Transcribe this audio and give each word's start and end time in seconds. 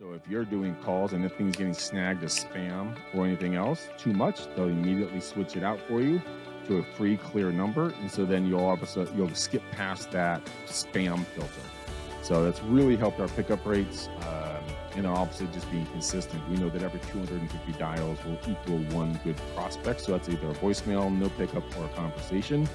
So 0.00 0.12
if 0.12 0.22
you're 0.28 0.44
doing 0.44 0.76
calls 0.76 1.12
and 1.12 1.24
anything's 1.24 1.56
getting 1.56 1.74
snagged 1.74 2.22
as 2.22 2.44
spam 2.44 2.96
or 3.12 3.26
anything 3.26 3.56
else 3.56 3.88
too 3.98 4.12
much, 4.12 4.46
they'll 4.54 4.68
immediately 4.68 5.18
switch 5.18 5.56
it 5.56 5.64
out 5.64 5.80
for 5.88 6.00
you 6.00 6.22
to 6.68 6.78
a 6.78 6.82
free 6.84 7.16
clear 7.16 7.50
number, 7.50 7.92
and 8.00 8.08
so 8.08 8.24
then 8.24 8.46
you'll 8.46 8.64
obviously 8.64 9.08
you'll 9.16 9.34
skip 9.34 9.62
past 9.72 10.12
that 10.12 10.40
spam 10.66 11.26
filter. 11.26 11.50
So 12.22 12.44
that's 12.44 12.62
really 12.62 12.94
helped 12.94 13.18
our 13.18 13.26
pickup 13.26 13.66
rates. 13.66 14.08
Um, 14.20 14.62
and 14.94 15.04
obviously 15.04 15.48
just 15.48 15.68
being 15.70 15.86
consistent. 15.86 16.48
We 16.48 16.56
know 16.56 16.68
that 16.70 16.82
every 16.82 17.00
250 17.10 17.72
dials 17.72 18.18
will 18.24 18.38
equal 18.48 18.78
one 18.96 19.18
good 19.24 19.36
prospect. 19.54 20.00
So 20.00 20.12
that's 20.12 20.28
either 20.28 20.48
a 20.48 20.54
voicemail, 20.54 21.12
no 21.12 21.28
pickup, 21.30 21.64
or 21.76 21.84
a 21.84 21.88
conversation. 21.90 22.68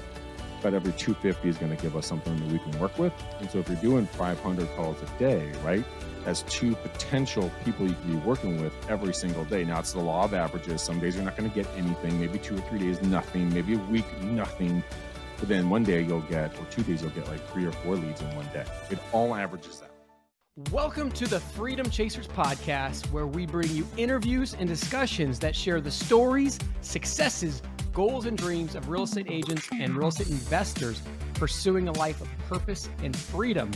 But 0.62 0.72
every 0.72 0.92
250 0.92 1.48
is 1.48 1.58
going 1.58 1.74
to 1.74 1.82
give 1.82 1.96
us 1.96 2.06
something 2.06 2.34
that 2.36 2.48
we 2.48 2.58
can 2.58 2.78
work 2.80 2.98
with. 2.98 3.12
And 3.40 3.50
so 3.50 3.58
if 3.58 3.68
you're 3.68 3.76
doing 3.78 4.06
500 4.06 4.68
calls 4.76 4.96
a 5.02 5.18
day, 5.18 5.52
right, 5.62 5.84
as 6.26 6.42
two 6.42 6.74
potential 6.76 7.50
people 7.64 7.86
you 7.86 7.94
can 7.94 8.12
be 8.12 8.26
working 8.26 8.62
with 8.62 8.72
every 8.88 9.12
single 9.12 9.44
day. 9.44 9.64
Now, 9.64 9.80
it's 9.80 9.92
the 9.92 10.00
law 10.00 10.24
of 10.24 10.34
averages. 10.34 10.80
Some 10.82 11.00
days 11.00 11.16
you're 11.16 11.24
not 11.24 11.36
going 11.36 11.50
to 11.50 11.54
get 11.54 11.66
anything, 11.76 12.18
maybe 12.18 12.38
two 12.38 12.56
or 12.56 12.60
three 12.62 12.78
days, 12.78 13.00
nothing, 13.02 13.52
maybe 13.52 13.74
a 13.74 13.78
week, 13.78 14.06
nothing. 14.22 14.82
But 15.38 15.48
then 15.48 15.68
one 15.68 15.84
day 15.84 16.02
you'll 16.02 16.22
get, 16.22 16.58
or 16.58 16.64
two 16.70 16.82
days, 16.82 17.02
you'll 17.02 17.10
get 17.10 17.28
like 17.28 17.46
three 17.50 17.66
or 17.66 17.72
four 17.72 17.96
leads 17.96 18.20
in 18.20 18.34
one 18.36 18.46
day. 18.52 18.64
It 18.90 18.98
all 19.12 19.34
averages 19.34 19.82
out. 19.82 19.90
Welcome 20.70 21.10
to 21.12 21.26
the 21.26 21.40
Freedom 21.40 21.90
Chasers 21.90 22.28
podcast, 22.28 23.10
where 23.10 23.26
we 23.26 23.44
bring 23.44 23.68
you 23.70 23.86
interviews 23.96 24.54
and 24.56 24.68
discussions 24.68 25.40
that 25.40 25.56
share 25.56 25.80
the 25.80 25.90
stories, 25.90 26.60
successes, 26.80 27.60
goals, 27.92 28.26
and 28.26 28.38
dreams 28.38 28.76
of 28.76 28.88
real 28.88 29.02
estate 29.02 29.26
agents 29.28 29.68
and 29.72 29.96
real 29.96 30.08
estate 30.08 30.28
investors 30.28 31.02
pursuing 31.34 31.88
a 31.88 31.92
life 31.92 32.20
of 32.20 32.28
purpose 32.48 32.88
and 33.02 33.16
freedom. 33.16 33.70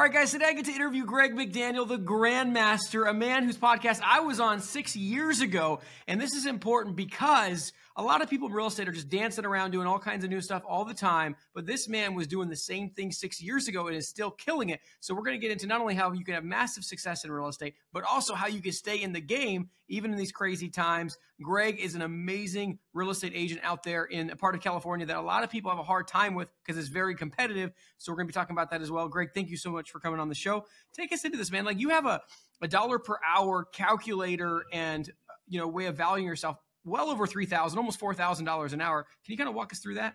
All 0.00 0.06
right, 0.06 0.14
guys, 0.14 0.30
today 0.30 0.46
I 0.46 0.52
get 0.54 0.64
to 0.64 0.72
interview 0.72 1.04
Greg 1.04 1.34
McDaniel, 1.34 1.86
the 1.86 1.98
Grandmaster, 1.98 3.06
a 3.06 3.12
man 3.12 3.44
whose 3.44 3.58
podcast 3.58 4.00
I 4.02 4.20
was 4.20 4.40
on 4.40 4.60
six 4.60 4.96
years 4.96 5.42
ago. 5.42 5.80
And 6.08 6.18
this 6.18 6.32
is 6.32 6.46
important 6.46 6.96
because 6.96 7.74
a 8.00 8.02
lot 8.02 8.22
of 8.22 8.30
people 8.30 8.48
in 8.48 8.54
real 8.54 8.68
estate 8.68 8.88
are 8.88 8.92
just 8.92 9.10
dancing 9.10 9.44
around 9.44 9.72
doing 9.72 9.86
all 9.86 9.98
kinds 9.98 10.24
of 10.24 10.30
new 10.30 10.40
stuff 10.40 10.62
all 10.66 10.86
the 10.86 10.94
time. 10.94 11.36
But 11.52 11.66
this 11.66 11.86
man 11.86 12.14
was 12.14 12.26
doing 12.26 12.48
the 12.48 12.56
same 12.56 12.88
thing 12.88 13.12
six 13.12 13.42
years 13.42 13.68
ago 13.68 13.88
and 13.88 13.96
is 13.96 14.08
still 14.08 14.30
killing 14.30 14.70
it. 14.70 14.80
So 15.00 15.14
we're 15.14 15.22
going 15.22 15.38
to 15.38 15.40
get 15.40 15.52
into 15.52 15.66
not 15.66 15.82
only 15.82 15.94
how 15.94 16.10
you 16.12 16.24
can 16.24 16.32
have 16.32 16.42
massive 16.42 16.82
success 16.82 17.26
in 17.26 17.30
real 17.30 17.48
estate, 17.48 17.74
but 17.92 18.02
also 18.10 18.32
how 18.32 18.46
you 18.46 18.62
can 18.62 18.72
stay 18.72 19.02
in 19.02 19.12
the 19.12 19.20
game 19.20 19.68
even 19.88 20.12
in 20.12 20.16
these 20.16 20.32
crazy 20.32 20.70
times. 20.70 21.18
Greg 21.42 21.78
is 21.78 21.94
an 21.94 22.00
amazing 22.00 22.78
real 22.94 23.10
estate 23.10 23.32
agent 23.34 23.60
out 23.62 23.82
there 23.82 24.06
in 24.06 24.30
a 24.30 24.36
part 24.36 24.54
of 24.54 24.62
California 24.62 25.04
that 25.04 25.18
a 25.18 25.20
lot 25.20 25.44
of 25.44 25.50
people 25.50 25.70
have 25.70 25.78
a 25.80 25.84
hard 25.84 26.08
time 26.08 26.34
with 26.34 26.50
because 26.64 26.78
it's 26.78 26.88
very 26.88 27.14
competitive. 27.14 27.70
So 27.98 28.10
we're 28.10 28.16
going 28.16 28.28
to 28.28 28.32
be 28.32 28.34
talking 28.34 28.54
about 28.54 28.70
that 28.70 28.80
as 28.80 28.90
well. 28.90 29.08
Greg, 29.08 29.28
thank 29.34 29.50
you 29.50 29.58
so 29.58 29.70
much 29.70 29.90
for 29.90 30.00
coming 30.00 30.20
on 30.20 30.30
the 30.30 30.34
show. 30.34 30.64
Take 30.94 31.12
us 31.12 31.26
into 31.26 31.36
this, 31.36 31.50
man. 31.50 31.66
Like 31.66 31.78
you 31.78 31.90
have 31.90 32.06
a 32.06 32.22
a 32.62 32.68
dollar 32.68 32.98
per 32.98 33.16
hour 33.26 33.64
calculator 33.72 34.64
and 34.72 35.10
you 35.48 35.58
know 35.58 35.66
way 35.66 35.86
of 35.86 35.96
valuing 35.96 36.26
yourself 36.26 36.56
well 36.84 37.10
over 37.10 37.26
three 37.26 37.46
thousand, 37.46 37.78
almost 37.78 37.98
four 37.98 38.14
thousand 38.14 38.44
dollars 38.44 38.72
an 38.72 38.80
hour. 38.80 39.04
Can 39.24 39.32
you 39.32 39.36
kind 39.36 39.48
of 39.48 39.54
walk 39.54 39.72
us 39.72 39.80
through 39.80 39.94
that? 39.94 40.14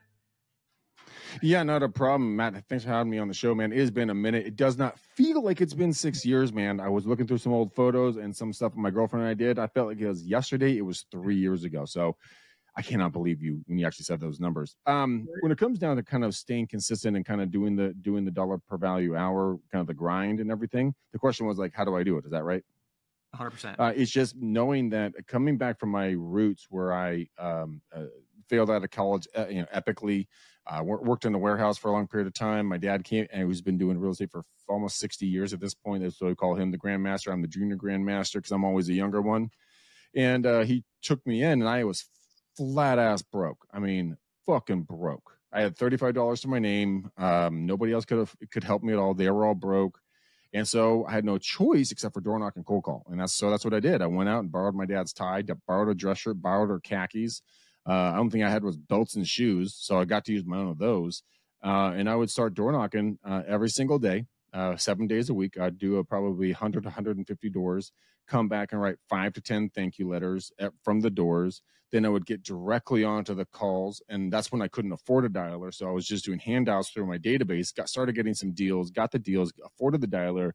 Yeah, 1.41 1.63
not 1.63 1.83
a 1.83 1.89
problem, 1.89 2.35
Matt. 2.35 2.63
Thanks 2.69 2.85
for 2.85 2.91
having 2.91 3.09
me 3.09 3.17
on 3.17 3.27
the 3.27 3.33
show, 3.33 3.53
man. 3.53 3.71
It 3.71 3.79
has 3.79 3.91
been 3.91 4.09
a 4.09 4.15
minute. 4.15 4.45
It 4.45 4.55
does 4.55 4.77
not 4.77 4.97
feel 4.97 5.43
like 5.43 5.61
it's 5.61 5.73
been 5.73 5.93
six 5.93 6.25
years, 6.25 6.53
man. 6.53 6.79
I 6.79 6.87
was 6.87 7.05
looking 7.05 7.27
through 7.27 7.39
some 7.39 7.53
old 7.53 7.73
photos 7.73 8.17
and 8.17 8.35
some 8.35 8.53
stuff 8.53 8.73
my 8.75 8.89
girlfriend 8.89 9.23
and 9.23 9.29
I 9.29 9.33
did. 9.33 9.59
I 9.59 9.67
felt 9.67 9.87
like 9.87 9.99
it 9.99 10.07
was 10.07 10.25
yesterday. 10.25 10.77
It 10.77 10.81
was 10.81 11.05
three 11.11 11.35
years 11.35 11.63
ago. 11.63 11.85
So 11.85 12.15
I 12.77 12.81
cannot 12.81 13.13
believe 13.13 13.41
you 13.41 13.61
when 13.67 13.77
you 13.77 13.87
actually 13.87 14.03
said 14.03 14.19
those 14.19 14.39
numbers. 14.39 14.75
Um, 14.85 15.27
when 15.41 15.51
it 15.51 15.57
comes 15.57 15.79
down 15.79 15.95
to 15.97 16.03
kind 16.03 16.25
of 16.25 16.35
staying 16.35 16.67
consistent 16.67 17.15
and 17.15 17.25
kind 17.25 17.41
of 17.41 17.51
doing 17.51 17.75
the 17.75 17.93
doing 18.01 18.25
the 18.25 18.31
dollar 18.31 18.57
per 18.57 18.77
value 18.77 19.15
hour, 19.15 19.57
kind 19.71 19.81
of 19.81 19.87
the 19.87 19.93
grind 19.93 20.39
and 20.39 20.51
everything, 20.51 20.93
the 21.13 21.19
question 21.19 21.45
was 21.45 21.57
like, 21.57 21.73
how 21.73 21.85
do 21.85 21.95
I 21.95 22.03
do 22.03 22.17
it? 22.17 22.25
Is 22.25 22.31
that 22.31 22.43
right? 22.43 22.63
100%. 23.35 23.75
Uh, 23.79 23.93
it's 23.95 24.11
just 24.11 24.35
knowing 24.35 24.89
that 24.89 25.13
coming 25.27 25.57
back 25.57 25.79
from 25.79 25.89
my 25.89 26.11
roots 26.11 26.67
where 26.69 26.93
I 26.93 27.27
um, 27.37 27.81
uh, 27.95 28.05
failed 28.49 28.69
out 28.69 28.83
of 28.83 28.91
college, 28.91 29.27
uh, 29.37 29.47
you 29.47 29.61
know, 29.61 29.67
epically, 29.75 30.27
uh, 30.67 30.81
worked 30.83 31.25
in 31.25 31.31
the 31.31 31.37
warehouse 31.37 31.77
for 31.77 31.89
a 31.89 31.91
long 31.91 32.07
period 32.07 32.27
of 32.27 32.33
time. 32.33 32.65
My 32.65 32.77
dad 32.77 33.03
came 33.03 33.27
and 33.31 33.47
he's 33.47 33.61
been 33.61 33.77
doing 33.77 33.99
real 33.99 34.11
estate 34.11 34.31
for 34.31 34.43
almost 34.67 34.97
60 34.97 35.25
years 35.27 35.53
at 35.53 35.59
this 35.59 35.75
point. 35.75 36.01
That's 36.01 36.19
why 36.19 36.29
we 36.29 36.35
call 36.35 36.55
him 36.55 36.71
the 36.71 36.77
grandmaster. 36.77 37.31
I'm 37.31 37.41
the 37.41 37.47
junior 37.47 37.77
grandmaster 37.77 38.35
because 38.35 38.51
I'm 38.51 38.65
always 38.65 38.87
the 38.87 38.95
younger 38.95 39.21
one. 39.21 39.51
And 40.15 40.45
uh, 40.45 40.61
he 40.61 40.83
took 41.03 41.25
me 41.27 41.43
in 41.43 41.61
and 41.61 41.69
I 41.69 41.83
was 41.83 42.05
flat 42.57 42.97
ass 42.97 43.21
broke. 43.21 43.65
I 43.71 43.79
mean, 43.79 44.17
fucking 44.47 44.83
broke. 44.83 45.37
I 45.51 45.61
had 45.61 45.77
$35 45.77 46.41
to 46.41 46.47
my 46.47 46.59
name. 46.59 47.11
Um, 47.17 47.65
nobody 47.65 47.93
else 47.93 48.05
could 48.05 48.17
have, 48.17 48.35
could 48.51 48.63
help 48.63 48.83
me 48.83 48.93
at 48.93 48.99
all. 48.99 49.13
They 49.13 49.29
were 49.29 49.45
all 49.45 49.55
broke. 49.55 49.99
And 50.55 50.65
so 50.65 51.05
I 51.05 51.11
had 51.11 51.25
no 51.25 51.37
choice 51.37 51.91
except 51.91 52.13
for 52.13 52.21
door 52.21 52.39
knock 52.39 52.55
and 52.55 52.65
cold 52.65 52.83
call. 52.83 53.05
And 53.09 53.19
that's 53.19 53.33
so 53.33 53.49
that's 53.49 53.65
what 53.65 53.73
I 53.73 53.81
did. 53.81 54.01
I 54.01 54.07
went 54.07 54.29
out 54.29 54.39
and 54.39 54.49
borrowed 54.49 54.73
my 54.73 54.85
dad's 54.85 55.11
tie, 55.11 55.43
borrowed 55.67 55.89
a 55.89 55.93
dress 55.93 56.19
shirt, 56.19 56.41
borrowed 56.41 56.69
her 56.69 56.79
khakis. 56.79 57.41
Uh, 57.85 57.91
I 57.91 58.15
don't 58.15 58.29
think 58.29 58.45
I 58.45 58.49
had 58.49 58.63
was 58.63 58.77
belts 58.77 59.15
and 59.17 59.27
shoes, 59.27 59.75
so 59.77 59.99
I 59.99 60.05
got 60.05 60.23
to 60.25 60.31
use 60.31 60.45
my 60.45 60.57
own 60.57 60.69
of 60.69 60.77
those. 60.77 61.23
Uh, 61.61 61.91
and 61.97 62.09
I 62.09 62.15
would 62.15 62.29
start 62.29 62.53
door 62.53 62.71
knocking 62.71 63.19
uh, 63.25 63.41
every 63.45 63.69
single 63.69 63.99
day, 63.99 64.27
uh, 64.53 64.77
seven 64.77 65.07
days 65.07 65.29
a 65.29 65.33
week. 65.33 65.59
I'd 65.59 65.77
do 65.77 65.97
a, 65.97 66.05
probably 66.05 66.53
100 66.53 66.83
to 66.83 66.87
150 66.87 67.49
doors, 67.49 67.91
come 68.27 68.47
back 68.47 68.71
and 68.71 68.81
write 68.81 68.97
five 69.09 69.33
to 69.33 69.41
10 69.41 69.69
thank 69.69 69.97
you 69.99 70.09
letters 70.09 70.51
at, 70.59 70.71
from 70.83 71.01
the 71.01 71.09
doors. 71.09 71.61
Then 71.91 72.05
I 72.05 72.09
would 72.09 72.25
get 72.25 72.43
directly 72.43 73.03
onto 73.03 73.33
the 73.33 73.45
calls. 73.45 74.01
And 74.09 74.31
that's 74.31 74.51
when 74.51 74.61
I 74.61 74.67
couldn't 74.67 74.91
afford 74.91 75.25
a 75.25 75.29
dialer. 75.29 75.73
So 75.73 75.87
I 75.87 75.91
was 75.91 76.07
just 76.07 76.25
doing 76.25 76.39
handouts 76.39 76.89
through 76.89 77.05
my 77.05 77.17
database, 77.17 77.75
got 77.75 77.89
started 77.89 78.15
getting 78.15 78.33
some 78.33 78.53
deals, 78.53 78.91
got 78.91 79.11
the 79.11 79.19
deals, 79.19 79.53
afforded 79.65 80.01
the 80.01 80.07
dialer. 80.07 80.51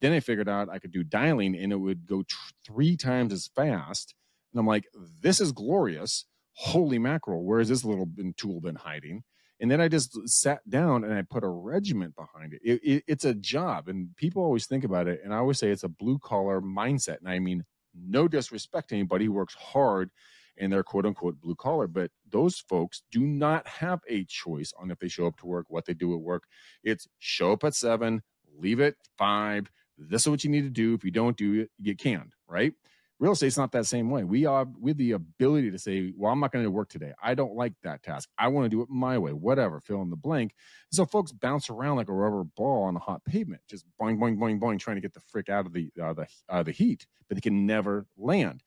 Then 0.00 0.12
I 0.12 0.20
figured 0.20 0.48
out 0.48 0.68
I 0.68 0.78
could 0.78 0.92
do 0.92 1.04
dialing 1.04 1.56
and 1.56 1.72
it 1.72 1.76
would 1.76 2.06
go 2.06 2.22
tr- 2.22 2.36
three 2.66 2.96
times 2.96 3.32
as 3.32 3.48
fast. 3.54 4.14
And 4.52 4.60
I'm 4.60 4.66
like, 4.66 4.84
this 5.20 5.40
is 5.40 5.52
glorious. 5.52 6.26
Holy 6.54 6.98
mackerel. 6.98 7.44
Where 7.44 7.60
has 7.60 7.68
this 7.68 7.84
little 7.84 8.08
tool 8.36 8.60
been 8.60 8.76
hiding? 8.76 9.22
And 9.62 9.70
then 9.70 9.80
I 9.80 9.86
just 9.86 10.28
sat 10.28 10.68
down 10.68 11.04
and 11.04 11.14
I 11.14 11.22
put 11.22 11.44
a 11.44 11.48
regiment 11.48 12.16
behind 12.16 12.52
it. 12.52 12.60
It, 12.64 12.80
it. 12.82 13.04
It's 13.06 13.24
a 13.24 13.32
job, 13.32 13.88
and 13.88 14.14
people 14.16 14.42
always 14.42 14.66
think 14.66 14.82
about 14.82 15.06
it. 15.06 15.20
And 15.24 15.32
I 15.32 15.38
always 15.38 15.58
say 15.58 15.70
it's 15.70 15.84
a 15.84 15.88
blue 15.88 16.18
collar 16.18 16.60
mindset. 16.60 17.18
And 17.20 17.28
I 17.28 17.38
mean, 17.38 17.64
no 17.94 18.26
disrespect 18.26 18.88
to 18.88 18.96
anybody 18.96 19.26
who 19.26 19.32
works 19.32 19.54
hard 19.54 20.10
and 20.58 20.72
they're 20.72 20.82
quote 20.82 21.06
unquote 21.06 21.40
blue 21.40 21.54
collar, 21.54 21.86
but 21.86 22.10
those 22.28 22.58
folks 22.58 23.02
do 23.10 23.20
not 23.20 23.66
have 23.66 24.00
a 24.08 24.24
choice 24.24 24.72
on 24.78 24.90
if 24.90 24.98
they 24.98 25.08
show 25.08 25.26
up 25.26 25.36
to 25.38 25.46
work, 25.46 25.66
what 25.68 25.86
they 25.86 25.94
do 25.94 26.12
at 26.12 26.20
work. 26.20 26.42
It's 26.82 27.06
show 27.20 27.52
up 27.52 27.64
at 27.64 27.74
seven, 27.74 28.22
leave 28.58 28.80
at 28.80 28.94
five. 29.16 29.70
This 29.96 30.22
is 30.22 30.28
what 30.28 30.44
you 30.44 30.50
need 30.50 30.62
to 30.62 30.70
do. 30.70 30.94
If 30.94 31.04
you 31.04 31.10
don't 31.10 31.36
do 31.36 31.62
it, 31.62 31.70
you 31.78 31.94
get 31.94 31.98
canned, 31.98 32.32
right? 32.48 32.74
Real 33.18 33.32
estate's 33.32 33.56
not 33.56 33.70
that 33.72 33.86
same 33.86 34.10
way. 34.10 34.24
We 34.24 34.46
are 34.46 34.66
with 34.80 34.96
the 34.96 35.12
ability 35.12 35.70
to 35.70 35.78
say, 35.78 36.12
well, 36.16 36.32
I'm 36.32 36.40
not 36.40 36.50
going 36.50 36.64
to 36.64 36.70
work 36.70 36.88
today. 36.88 37.12
I 37.22 37.34
don't 37.34 37.54
like 37.54 37.72
that 37.84 38.02
task. 38.02 38.28
I 38.36 38.48
want 38.48 38.64
to 38.64 38.68
do 38.68 38.82
it 38.82 38.88
my 38.90 39.16
way, 39.16 39.32
whatever, 39.32 39.78
fill 39.78 40.02
in 40.02 40.10
the 40.10 40.16
blank. 40.16 40.54
So 40.90 41.06
folks 41.06 41.30
bounce 41.30 41.70
around 41.70 41.96
like 41.96 42.08
a 42.08 42.12
rubber 42.12 42.42
ball 42.42 42.84
on 42.84 42.96
a 42.96 42.98
hot 42.98 43.24
pavement, 43.24 43.62
just 43.70 43.84
boing, 44.00 44.18
boing, 44.18 44.38
boing, 44.38 44.58
boing, 44.58 44.80
trying 44.80 44.96
to 44.96 45.00
get 45.00 45.14
the 45.14 45.20
frick 45.20 45.48
out 45.48 45.66
of 45.66 45.72
the, 45.72 45.90
uh, 46.02 46.14
the, 46.14 46.26
uh, 46.48 46.62
the 46.64 46.72
heat, 46.72 47.06
but 47.28 47.36
they 47.36 47.40
can 47.40 47.64
never 47.64 48.06
land. 48.16 48.62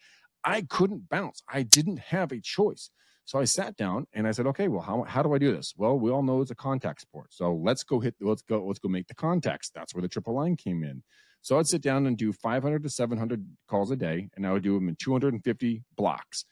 I 0.46 0.62
couldn't 0.62 1.10
bounce. 1.10 1.42
I 1.50 1.64
didn't 1.64 2.00
have 2.00 2.32
a 2.32 2.40
choice. 2.40 2.92
So 3.26 3.40
I 3.40 3.46
sat 3.46 3.76
down 3.76 4.06
and 4.14 4.28
I 4.28 4.32
said, 4.32 4.46
okay, 4.48 4.68
well, 4.68 4.82
how, 4.82 5.04
how 5.04 5.24
do 5.24 5.34
I 5.34 5.40
do 5.40 5.54
this? 5.54 5.74
Well, 5.76 5.98
we 5.98 6.12
all 6.12 6.22
know 6.22 6.42
it's 6.42 6.52
a 6.52 6.56
contact 6.56 7.02
sport. 7.02 7.34
So 7.34 7.56
let's 7.56 7.84
go 7.84 8.00
hit, 8.00 8.16
let's 8.22 8.44
go, 8.44 8.64
let's 8.66 8.80
go 8.80 8.88
make 8.88 9.08
the 9.08 9.16
contacts. 9.16 9.72
That's 9.74 9.96
where 9.96 10.04
the 10.04 10.08
triple 10.08 10.36
line 10.36 10.56
came 10.56 10.84
in. 10.84 11.04
So 11.46 11.60
I'd 11.60 11.68
sit 11.68 11.84
down 11.84 12.08
and 12.08 12.18
do 12.18 12.34
500 12.34 12.82
to 12.82 12.90
700 12.90 13.46
calls 13.68 13.92
a 13.92 13.96
day, 13.96 14.30
and 14.36 14.48
I 14.48 14.52
would 14.52 14.64
do 14.64 14.74
them 14.74 14.90
in 14.90 14.96
250 14.96 15.84
blocks. 15.96 16.44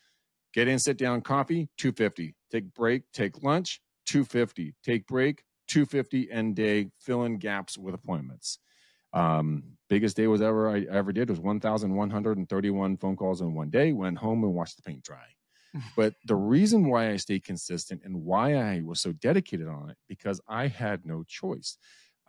Get 0.54 0.68
in, 0.68 0.78
sit 0.78 1.00
down, 1.00 1.22
coffee, 1.22 1.68
250. 1.80 2.36
Take 2.52 2.76
break, 2.76 3.02
take 3.12 3.42
lunch, 3.42 3.82
250. 4.06 4.76
Take 4.84 5.08
break, 5.08 5.42
250, 5.70 6.32
end 6.32 6.56
day, 6.56 6.92
fill 7.00 7.24
in 7.24 7.40
gaps 7.40 7.76
with 7.76 7.96
appointments. 7.96 8.60
Um, 9.14 9.64
biggest 9.90 10.16
day 10.16 10.28
was 10.28 10.44
ever 10.44 10.70
I 10.70 10.86
ever 10.92 11.12
did 11.12 11.28
was 11.28 11.40
1,131 11.40 12.98
phone 12.98 13.16
calls 13.16 13.42
in 13.42 13.56
one 13.56 13.72
day. 13.72 13.94
Went 13.94 14.20
home 14.20 14.44
and 14.44 14.54
watched 14.54 14.76
the 14.76 14.84
paint 14.84 15.02
dry. 15.02 15.26
but 15.96 16.14
the 16.28 16.36
reason 16.36 16.88
why 16.88 17.10
I 17.10 17.16
stayed 17.16 17.44
consistent 17.44 18.04
and 18.06 18.24
why 18.24 18.58
I 18.58 18.82
was 18.86 19.02
so 19.02 19.12
dedicated 19.12 19.68
on 19.68 19.90
it 19.90 19.98
because 20.08 20.40
I 20.48 20.68
had 20.68 21.04
no 21.04 21.24
choice. 21.28 21.80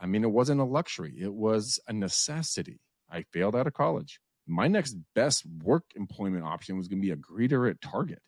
I 0.04 0.06
mean, 0.06 0.22
it 0.22 0.30
wasn't 0.30 0.60
a 0.60 0.64
luxury, 0.64 1.14
it 1.18 1.32
was 1.32 1.80
a 1.88 1.92
necessity. 1.94 2.78
I 3.10 3.24
failed 3.32 3.56
out 3.56 3.66
of 3.66 3.72
college. 3.72 4.20
My 4.46 4.68
next 4.68 4.98
best 5.14 5.46
work 5.62 5.84
employment 5.96 6.44
option 6.44 6.76
was 6.76 6.88
going 6.88 7.00
to 7.00 7.06
be 7.06 7.12
a 7.12 7.16
greeter 7.16 7.70
at 7.70 7.80
Target. 7.80 8.20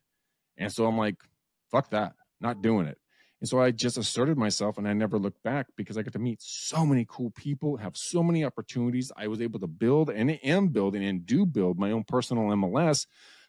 And 0.56 0.72
so 0.72 0.86
I'm 0.86 0.96
like, 0.96 1.16
fuck 1.70 1.90
that, 1.90 2.14
not 2.40 2.62
doing 2.62 2.86
it. 2.86 2.96
And 3.42 3.48
so 3.48 3.60
I 3.60 3.72
just 3.72 3.98
asserted 3.98 4.38
myself 4.38 4.78
and 4.78 4.88
I 4.88 4.94
never 4.94 5.18
looked 5.18 5.42
back 5.42 5.66
because 5.76 5.98
I 5.98 6.02
got 6.02 6.14
to 6.14 6.18
meet 6.18 6.40
so 6.40 6.86
many 6.86 7.04
cool 7.06 7.30
people, 7.32 7.76
have 7.76 7.94
so 7.94 8.22
many 8.22 8.42
opportunities. 8.42 9.12
I 9.14 9.28
was 9.28 9.42
able 9.42 9.60
to 9.60 9.66
build 9.66 10.08
and 10.08 10.30
am 10.42 10.68
building 10.68 11.04
and 11.04 11.26
do 11.26 11.44
build 11.44 11.78
my 11.78 11.90
own 11.90 12.04
personal 12.04 12.44
MLS 12.44 13.06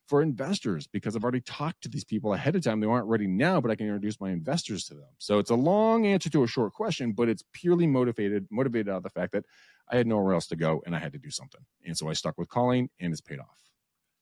for 0.07 0.21
investors 0.21 0.88
because 0.88 1.15
I've 1.15 1.24
already 1.24 1.42
talked 1.42 1.83
to 1.83 1.89
these 1.89 2.06
people 2.06 2.33
ahead 2.33 2.56
of 2.56 2.63
time. 2.63 2.80
They 2.80 2.88
aren't 2.88 3.07
ready 3.07 3.27
now, 3.27 3.59
but 3.59 3.71
I 3.71 3.75
can 3.75 3.88
introduce 3.88 4.19
my 4.19 4.31
investors 4.31 4.86
to 4.86 4.94
them. 4.94 5.09
So 5.18 5.39
it's 5.39 5.50
a 5.50 5.56
long 5.56 6.06
answer 6.06 6.30
to 6.30 6.44
a 6.44 6.48
short 6.48 6.74
question, 6.74 7.12
but 7.12 7.30
it's 7.30 7.44
purely 7.54 7.88
motivated, 7.88 8.48
motivated 8.50 8.89
out 8.89 8.98
of 8.98 9.04
the 9.04 9.09
fact 9.09 9.33
that 9.33 9.45
I 9.89 9.98
had 9.98 10.07
nowhere 10.07 10.33
else 10.33 10.48
to 10.48 10.56
go 10.56 10.81
and 10.86 10.95
I 10.95 11.00
had 11.00 11.13
to 11.13 11.19
do 11.19 11.30
something. 11.30 11.62
And 11.86 11.98
so 11.98 12.09
I 12.09 12.13
stuck 12.13 12.38
with 12.38 12.50
calling 12.50 12.89
and 13.00 13.12
it's 13.12 13.21
paid 13.21 13.39
off. 13.39 13.68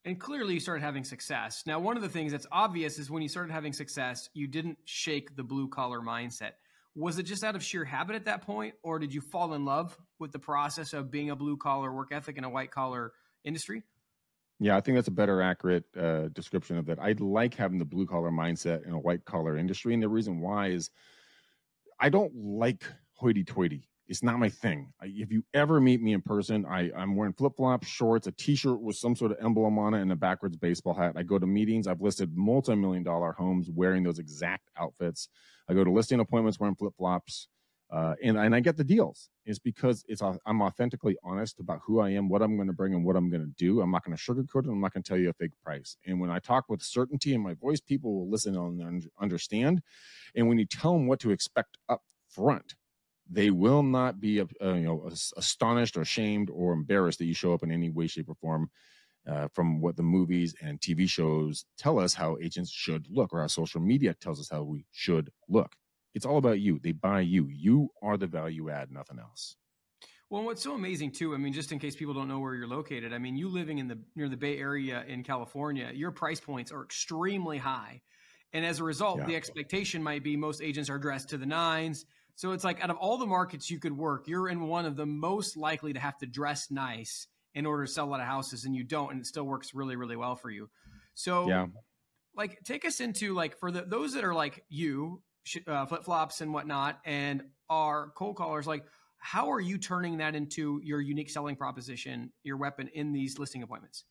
And 0.05 0.19
clearly 0.19 0.55
you 0.55 0.59
started 0.59 0.81
having 0.81 1.03
success. 1.03 1.63
Now, 1.65 1.79
one 1.79 1.97
of 1.97 2.03
the 2.03 2.09
things 2.09 2.31
that's 2.31 2.45
obvious 2.51 2.99
is 2.99 3.09
when 3.09 3.23
you 3.23 3.29
started 3.29 3.51
having 3.51 3.73
success, 3.73 4.29
you 4.33 4.47
didn't 4.47 4.77
shake 4.85 5.35
the 5.35 5.43
blue 5.43 5.67
collar 5.67 5.99
mindset. 5.99 6.51
Was 6.93 7.17
it 7.17 7.23
just 7.23 7.43
out 7.43 7.55
of 7.55 7.63
sheer 7.63 7.83
habit 7.83 8.15
at 8.15 8.25
that 8.25 8.43
point, 8.43 8.75
or 8.83 8.99
did 8.99 9.13
you 9.13 9.19
fall 9.19 9.53
in 9.53 9.65
love 9.65 9.97
with 10.19 10.31
the 10.31 10.39
process 10.39 10.93
of 10.93 11.11
being 11.11 11.31
a 11.31 11.35
blue 11.35 11.57
collar 11.57 11.91
work 11.91 12.09
ethic 12.11 12.37
in 12.37 12.43
a 12.43 12.49
white 12.49 12.71
collar 12.71 13.13
industry? 13.43 13.83
Yeah, 14.59 14.77
I 14.77 14.81
think 14.81 14.95
that's 14.95 15.09
a 15.09 15.11
better 15.11 15.41
accurate 15.41 15.83
uh, 15.99 16.29
description 16.29 16.77
of 16.77 16.85
that. 16.85 16.99
I 16.99 17.13
like 17.19 17.53
having 17.55 17.77
the 17.77 17.85
blue 17.85 18.05
collar 18.05 18.31
mindset 18.31 18.85
in 18.85 18.93
a 18.93 18.99
white 18.99 19.25
collar 19.25 19.57
industry, 19.57 19.93
and 19.93 20.01
the 20.01 20.07
reason 20.07 20.39
why 20.39 20.67
is 20.67 20.89
I 21.99 22.09
don't 22.09 22.33
like 22.35 22.83
hoity 23.13 23.43
toity. 23.43 23.89
It's 24.07 24.23
not 24.23 24.39
my 24.39 24.49
thing. 24.49 24.93
I, 25.01 25.07
if 25.07 25.31
you 25.31 25.43
ever 25.53 25.81
meet 25.81 26.01
me 26.01 26.13
in 26.13 26.21
person, 26.21 26.65
I, 26.65 26.91
I'm 26.95 27.15
wearing 27.15 27.33
flip 27.33 27.53
flops, 27.57 27.87
shorts, 27.87 28.27
a 28.27 28.31
t 28.31 28.55
shirt 28.55 28.79
with 28.79 28.95
some 28.95 29.15
sort 29.15 29.31
of 29.31 29.37
emblem 29.43 29.77
on 29.77 29.93
it, 29.93 30.01
and 30.01 30.11
a 30.11 30.15
backwards 30.15 30.55
baseball 30.55 30.93
hat. 30.93 31.13
I 31.17 31.23
go 31.23 31.37
to 31.37 31.47
meetings. 31.47 31.87
I've 31.87 32.01
listed 32.01 32.31
multi 32.35 32.75
million 32.75 33.03
dollar 33.03 33.33
homes 33.33 33.69
wearing 33.69 34.03
those 34.03 34.19
exact 34.19 34.69
outfits. 34.77 35.27
I 35.67 35.73
go 35.73 35.83
to 35.83 35.91
listing 35.91 36.19
appointments 36.19 36.59
wearing 36.59 36.75
flip 36.75 36.93
flops 36.97 37.49
uh, 37.91 38.15
and 38.23 38.37
and 38.37 38.55
I 38.55 38.59
get 38.61 38.77
the 38.77 38.83
deals 38.83 39.29
is 39.45 39.59
because 39.59 40.03
it's 40.07 40.21
I'm 40.21 40.61
authentically 40.61 41.17
honest 41.23 41.59
about 41.59 41.81
who 41.85 41.99
I 41.99 42.09
am, 42.09 42.29
what 42.29 42.41
I'm 42.41 42.55
going 42.55 42.67
to 42.67 42.73
bring, 42.73 42.95
and 42.95 43.05
what 43.05 43.15
I'm 43.15 43.29
going 43.29 43.43
to 43.43 43.53
do. 43.57 43.81
I'm 43.81 43.91
not 43.91 44.03
going 44.03 44.17
to 44.17 44.21
sugarcoat 44.21 44.65
it. 44.65 44.71
I'm 44.71 44.81
not 44.81 44.93
going 44.93 45.03
to 45.03 45.07
tell 45.07 45.19
you 45.19 45.29
a 45.29 45.33
fake 45.33 45.51
price. 45.63 45.97
And 46.05 46.19
when 46.19 46.31
I 46.31 46.39
talk 46.39 46.65
with 46.67 46.81
certainty 46.81 47.33
in 47.33 47.41
my 47.41 47.53
voice, 47.53 47.79
people 47.79 48.13
will 48.13 48.29
listen 48.29 48.55
and 48.55 49.05
understand. 49.21 49.81
And 50.35 50.47
when 50.47 50.57
you 50.57 50.65
tell 50.65 50.93
them 50.93 51.07
what 51.07 51.19
to 51.19 51.31
expect 51.31 51.77
up 51.87 52.01
front, 52.27 52.73
they 53.29 53.51
will 53.51 53.83
not 53.83 54.19
be 54.19 54.41
uh, 54.41 54.45
you 54.61 54.85
know 54.85 55.07
astonished 55.37 55.95
or 55.95 56.05
shamed 56.05 56.49
or 56.49 56.73
embarrassed 56.73 57.19
that 57.19 57.25
you 57.25 57.35
show 57.35 57.53
up 57.53 57.63
in 57.63 57.71
any 57.71 57.89
way, 57.89 58.07
shape, 58.07 58.29
or 58.29 58.35
form. 58.35 58.69
Uh, 59.27 59.47
from 59.55 59.81
what 59.81 59.95
the 59.95 60.03
movies 60.03 60.53
and 60.61 60.79
TV 60.79 61.09
shows 61.09 61.65
tell 61.79 61.97
us 61.97 62.13
how 62.13 62.37
agents 62.43 62.69
should 62.69 63.07
look, 63.09 63.33
or 63.33 63.41
how 63.41 63.47
social 63.47 63.81
media 63.81 64.13
tells 64.13 64.39
us 64.39 64.49
how 64.49 64.61
we 64.61 64.85
should 64.91 65.31
look. 65.49 65.75
It's 66.15 66.25
all 66.25 66.37
about 66.37 66.59
you. 66.59 66.79
They 66.79 66.93
buy 66.93 67.19
you. 67.19 67.47
You 67.51 67.89
are 68.01 68.17
the 68.17 68.25
value 68.25 68.69
add, 68.71 68.89
nothing 68.89 69.19
else. 69.19 69.57
Well, 70.31 70.43
what's 70.43 70.63
so 70.63 70.73
amazing 70.73 71.11
too, 71.11 71.35
I 71.35 71.37
mean, 71.37 71.53
just 71.53 71.71
in 71.71 71.77
case 71.77 71.95
people 71.95 72.15
don't 72.15 72.27
know 72.27 72.39
where 72.39 72.55
you're 72.55 72.67
located, 72.67 73.13
I 73.13 73.19
mean, 73.19 73.37
you 73.37 73.47
living 73.47 73.77
in 73.77 73.87
the 73.87 73.99
near 74.15 74.27
the 74.27 74.37
Bay 74.37 74.57
Area 74.57 75.03
in 75.07 75.23
California, 75.23 75.91
your 75.93 76.09
price 76.09 76.39
points 76.39 76.71
are 76.71 76.83
extremely 76.83 77.59
high. 77.59 78.01
And 78.51 78.65
as 78.65 78.79
a 78.79 78.83
result, 78.83 79.19
yeah. 79.19 79.25
the 79.25 79.35
expectation 79.35 80.01
might 80.01 80.23
be 80.23 80.35
most 80.35 80.61
agents 80.61 80.89
are 80.89 80.97
dressed 80.97 81.29
to 81.29 81.37
the 81.37 81.45
nines. 81.45 82.05
So 82.35 82.53
it's 82.53 82.63
like 82.63 82.83
out 82.83 82.89
of 82.89 82.97
all 82.97 83.17
the 83.17 83.25
markets 83.25 83.69
you 83.69 83.79
could 83.79 83.95
work, 83.95 84.27
you're 84.27 84.49
in 84.49 84.61
one 84.67 84.85
of 84.85 84.95
the 84.95 85.05
most 85.05 85.57
likely 85.57 85.93
to 85.93 85.99
have 85.99 86.17
to 86.19 86.25
dress 86.25 86.71
nice 86.71 87.27
in 87.53 87.65
order 87.65 87.85
to 87.85 87.91
sell 87.91 88.05
a 88.05 88.09
lot 88.09 88.19
of 88.19 88.25
houses, 88.25 88.65
and 88.65 88.75
you 88.75 88.83
don't, 88.83 89.11
and 89.11 89.21
it 89.21 89.25
still 89.25 89.45
works 89.45 89.73
really, 89.73 89.95
really 89.95 90.15
well 90.15 90.35
for 90.35 90.49
you. 90.49 90.69
So, 91.13 91.47
yeah. 91.47 91.67
like, 92.35 92.59
take 92.65 92.83
us 92.83 92.99
into 92.99 93.33
like 93.33 93.57
for 93.57 93.71
the, 93.71 93.83
those 93.83 94.13
that 94.13 94.25
are 94.25 94.33
like 94.33 94.63
you 94.69 95.21
uh, 95.67 95.85
flip 95.85 96.03
flops 96.03 96.41
and 96.41 96.53
whatnot, 96.53 96.99
and 97.05 97.43
are 97.69 98.11
cold 98.15 98.35
callers. 98.35 98.67
Like, 98.67 98.85
how 99.17 99.51
are 99.51 99.59
you 99.59 99.77
turning 99.77 100.17
that 100.17 100.35
into 100.35 100.79
your 100.83 101.01
unique 101.01 101.29
selling 101.29 101.55
proposition, 101.55 102.31
your 102.43 102.57
weapon 102.57 102.89
in 102.93 103.11
these 103.11 103.39
listing 103.39 103.63
appointments? 103.63 104.05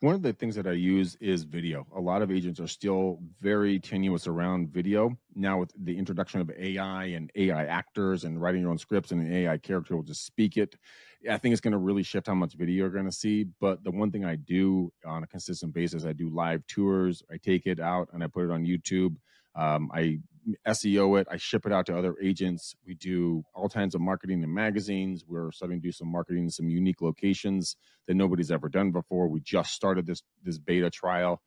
One 0.00 0.14
of 0.14 0.22
the 0.22 0.32
things 0.32 0.54
that 0.56 0.66
I 0.66 0.72
use 0.72 1.16
is 1.20 1.44
video. 1.44 1.86
A 1.96 2.00
lot 2.00 2.22
of 2.22 2.30
agents 2.30 2.60
are 2.60 2.66
still 2.66 3.20
very 3.40 3.78
tenuous 3.78 4.26
around 4.26 4.68
video. 4.68 5.16
Now, 5.34 5.58
with 5.58 5.72
the 5.84 5.96
introduction 5.96 6.40
of 6.40 6.50
AI 6.58 7.04
and 7.06 7.30
AI 7.34 7.64
actors 7.66 8.24
and 8.24 8.40
writing 8.40 8.62
your 8.62 8.70
own 8.70 8.78
scripts 8.78 9.12
and 9.12 9.20
an 9.20 9.32
AI 9.32 9.58
character 9.58 9.96
will 9.96 10.02
just 10.02 10.26
speak 10.26 10.56
it, 10.56 10.76
I 11.30 11.38
think 11.38 11.52
it's 11.52 11.60
going 11.60 11.72
to 11.72 11.78
really 11.78 12.02
shift 12.02 12.26
how 12.26 12.34
much 12.34 12.54
video 12.54 12.76
you're 12.76 12.90
going 12.90 13.06
to 13.06 13.12
see. 13.12 13.46
But 13.60 13.82
the 13.84 13.90
one 13.90 14.10
thing 14.10 14.24
I 14.24 14.36
do 14.36 14.92
on 15.06 15.22
a 15.22 15.26
consistent 15.26 15.72
basis, 15.72 16.04
I 16.04 16.12
do 16.12 16.28
live 16.28 16.66
tours. 16.66 17.22
I 17.30 17.36
take 17.36 17.66
it 17.66 17.80
out 17.80 18.08
and 18.12 18.22
I 18.22 18.26
put 18.26 18.44
it 18.44 18.50
on 18.50 18.64
YouTube. 18.64 19.16
Um, 19.54 19.90
I 19.94 20.18
SEO 20.66 21.20
it. 21.20 21.26
I 21.30 21.36
ship 21.36 21.66
it 21.66 21.72
out 21.72 21.86
to 21.86 21.96
other 21.96 22.14
agents. 22.20 22.74
We 22.86 22.94
do 22.94 23.44
all 23.54 23.68
kinds 23.68 23.94
of 23.94 24.00
marketing 24.00 24.42
in 24.42 24.52
magazines. 24.52 25.24
We're 25.26 25.52
starting 25.52 25.80
to 25.80 25.86
do 25.86 25.92
some 25.92 26.10
marketing 26.10 26.44
in 26.44 26.50
some 26.50 26.68
unique 26.68 27.00
locations 27.00 27.76
that 28.06 28.14
nobody's 28.14 28.50
ever 28.50 28.68
done 28.68 28.90
before. 28.90 29.28
We 29.28 29.40
just 29.40 29.72
started 29.72 30.06
this 30.06 30.22
this 30.42 30.58
beta 30.58 30.90
trial. 30.90 31.40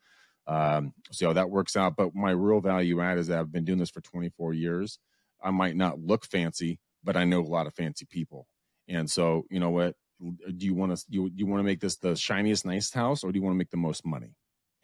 Um, 0.48 0.94
see 1.12 1.26
how 1.26 1.34
that 1.34 1.50
works 1.50 1.76
out. 1.76 1.96
But 1.96 2.16
my 2.16 2.32
real 2.32 2.62
value 2.62 3.02
add 3.02 3.18
is 3.18 3.28
that 3.28 3.40
I've 3.40 3.52
been 3.52 3.66
doing 3.66 3.80
this 3.80 3.90
for 3.90 4.02
24 4.02 4.54
years. 4.54 5.00
I 5.44 5.52
might 5.52 5.76
not 5.76 6.00
look 6.00 6.26
fancy, 6.26 6.80
but 7.04 7.18
I 7.18 7.24
know 7.24 7.42
a 7.42 7.44
lot 7.44 7.68
of 7.68 7.74
fancy 7.74 8.06
people. 8.06 8.48
And 8.88 9.10
so, 9.10 9.46
you 9.50 9.60
know 9.60 9.72
what? 9.72 9.96
Do 10.22 10.66
you 10.66 10.74
want 10.74 10.96
to 10.96 11.04
you, 11.10 11.30
you 11.36 11.46
want 11.46 11.60
to 11.60 11.66
make 11.66 11.82
this 11.82 11.98
the 11.98 12.16
shiniest, 12.16 12.66
nice 12.66 12.94
house, 12.94 13.24
or 13.24 13.32
do 13.32 13.38
you 13.38 13.44
want 13.44 13.54
to 13.56 13.58
make 13.58 13.72
the 13.72 13.78
most 13.78 14.06
money? 14.06 14.36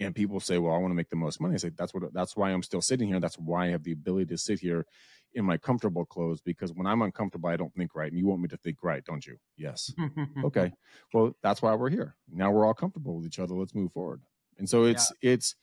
And 0.01 0.15
people 0.15 0.39
say, 0.39 0.57
"Well, 0.57 0.73
I 0.73 0.77
want 0.77 0.91
to 0.91 0.95
make 0.95 1.09
the 1.09 1.15
most 1.15 1.39
money." 1.39 1.53
I 1.53 1.57
say, 1.57 1.71
"That's 1.75 1.93
what. 1.93 2.13
That's 2.13 2.35
why 2.35 2.51
I'm 2.51 2.63
still 2.63 2.81
sitting 2.81 3.07
here. 3.07 3.19
That's 3.19 3.37
why 3.37 3.67
I 3.67 3.69
have 3.69 3.83
the 3.83 3.91
ability 3.91 4.27
to 4.27 4.37
sit 4.37 4.59
here 4.59 4.85
in 5.33 5.45
my 5.45 5.57
comfortable 5.57 6.05
clothes 6.05 6.41
because 6.41 6.73
when 6.73 6.87
I'm 6.87 7.01
uncomfortable, 7.01 7.49
I 7.49 7.55
don't 7.55 7.73
think 7.73 7.95
right, 7.95 8.11
and 8.11 8.19
you 8.19 8.27
want 8.27 8.41
me 8.41 8.47
to 8.49 8.57
think 8.57 8.77
right, 8.83 9.03
don't 9.03 9.25
you? 9.25 9.37
Yes. 9.57 9.93
okay. 10.43 10.73
Well, 11.13 11.35
that's 11.41 11.61
why 11.61 11.73
we're 11.75 11.89
here. 11.89 12.15
Now 12.31 12.51
we're 12.51 12.65
all 12.65 12.73
comfortable 12.73 13.17
with 13.17 13.25
each 13.25 13.39
other. 13.39 13.53
Let's 13.53 13.75
move 13.75 13.91
forward. 13.91 14.21
And 14.57 14.69
so 14.69 14.85
it's 14.85 15.11
yeah. 15.21 15.31
it's. 15.31 15.55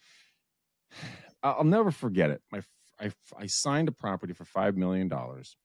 I'll 1.42 1.62
never 1.62 1.92
forget 1.92 2.30
it. 2.30 2.42
My 2.50 2.62
I 3.00 3.12
I 3.38 3.46
signed 3.46 3.88
a 3.88 3.92
property 3.92 4.32
for 4.32 4.44
five 4.44 4.76
million 4.76 5.08
dollars, 5.08 5.56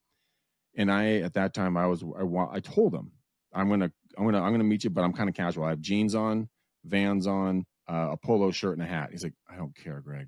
and 0.76 0.92
I 0.92 1.18
at 1.22 1.34
that 1.34 1.54
time 1.54 1.78
I 1.78 1.88
was 1.88 2.04
I 2.04 2.56
I 2.56 2.60
told 2.60 2.94
them 2.94 3.12
I'm 3.54 3.70
gonna 3.70 3.92
I'm 4.18 4.26
gonna 4.26 4.42
I'm 4.42 4.52
gonna 4.52 4.64
meet 4.64 4.84
you, 4.84 4.90
but 4.90 5.04
I'm 5.04 5.14
kind 5.14 5.30
of 5.30 5.36
casual. 5.36 5.66
I 5.66 5.70
have 5.70 5.82
jeans 5.82 6.16
on, 6.16 6.50
Vans 6.86 7.28
on, 7.28 7.66
uh, 7.88 8.10
a 8.12 8.18
polo 8.18 8.52
shirt 8.52 8.78
and 8.78 8.82
a 8.82 8.90
hat. 8.90 9.10
He's 9.12 9.24
like, 9.24 9.34
I 9.50 9.56
don't 9.56 9.76
care, 9.76 10.02
Greg. 10.02 10.28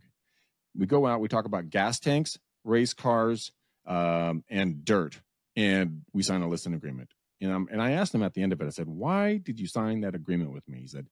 We 0.78 0.86
go 0.86 1.06
out, 1.06 1.22
we 1.22 1.28
talk 1.28 1.46
about 1.46 1.70
gas 1.70 2.00
tanks, 2.00 2.38
race 2.64 2.94
cars, 2.94 3.52
um, 3.86 4.44
and 4.50 4.84
dirt, 4.84 5.22
and 5.56 6.02
we 6.14 6.24
sign 6.24 6.42
a 6.42 6.50
listing 6.50 6.74
agreement. 6.74 7.10
And, 7.42 7.52
um, 7.52 7.68
and 7.72 7.82
I 7.82 7.92
asked 7.92 8.14
him 8.14 8.24
at 8.24 8.34
the 8.34 8.42
end 8.42 8.54
of 8.54 8.62
it, 8.62 8.66
I 8.66 8.70
said, 8.70 8.88
Why 8.88 9.38
did 9.38 9.60
you 9.60 9.68
sign 9.68 10.02
that 10.02 10.16
agreement 10.16 10.52
with 10.52 10.68
me? 10.68 10.80
He 10.80 10.88
said, 10.88 11.08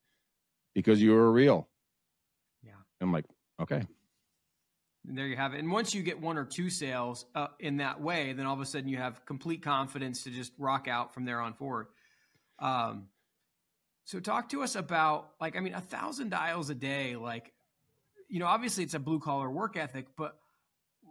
Because 0.74 1.02
you 1.02 1.12
were 1.12 1.32
real. 1.32 1.70
Yeah. 2.64 2.74
I'm 3.02 3.12
like, 3.12 3.26
Okay. 3.62 3.84
And 5.08 5.18
there 5.18 5.28
you 5.28 5.36
have 5.36 5.54
it. 5.54 5.60
And 5.60 5.72
once 5.72 5.94
you 5.94 6.02
get 6.02 6.22
one 6.22 6.38
or 6.38 6.46
two 6.46 6.70
sales 6.70 7.26
uh, 7.36 7.48
in 7.60 7.78
that 7.78 8.00
way, 8.00 8.34
then 8.34 8.46
all 8.46 8.54
of 8.54 8.62
a 8.62 8.66
sudden 8.66 8.88
you 8.88 8.98
have 8.98 9.26
complete 9.26 9.62
confidence 9.62 10.24
to 10.24 10.30
just 10.30 10.54
rock 10.58 10.88
out 10.88 11.14
from 11.14 11.26
there 11.26 11.42
on 11.42 11.54
forward. 11.54 11.88
Um, 12.60 13.08
so 14.06 14.20
talk 14.20 14.50
to 14.50 14.64
us 14.64 14.76
about 14.76 15.32
like 15.40 15.56
I 15.56 15.60
mean 15.60 15.74
a 15.74 15.82
thousand 15.82 16.30
dials 16.30 16.70
a 16.70 16.76
day, 16.76 17.16
like 17.16 17.54
you 18.30 18.40
know, 18.40 18.48
obviously 18.48 18.84
it's 18.84 18.94
a 18.94 19.00
blue 19.00 19.20
collar 19.20 19.50
work 19.50 19.78
ethic, 19.78 20.08
but 20.18 20.38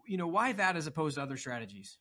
you 0.07 0.17
know, 0.17 0.27
why 0.27 0.53
that 0.53 0.77
as 0.77 0.87
opposed 0.87 1.17
to 1.17 1.23
other 1.23 1.37
strategies? 1.37 1.99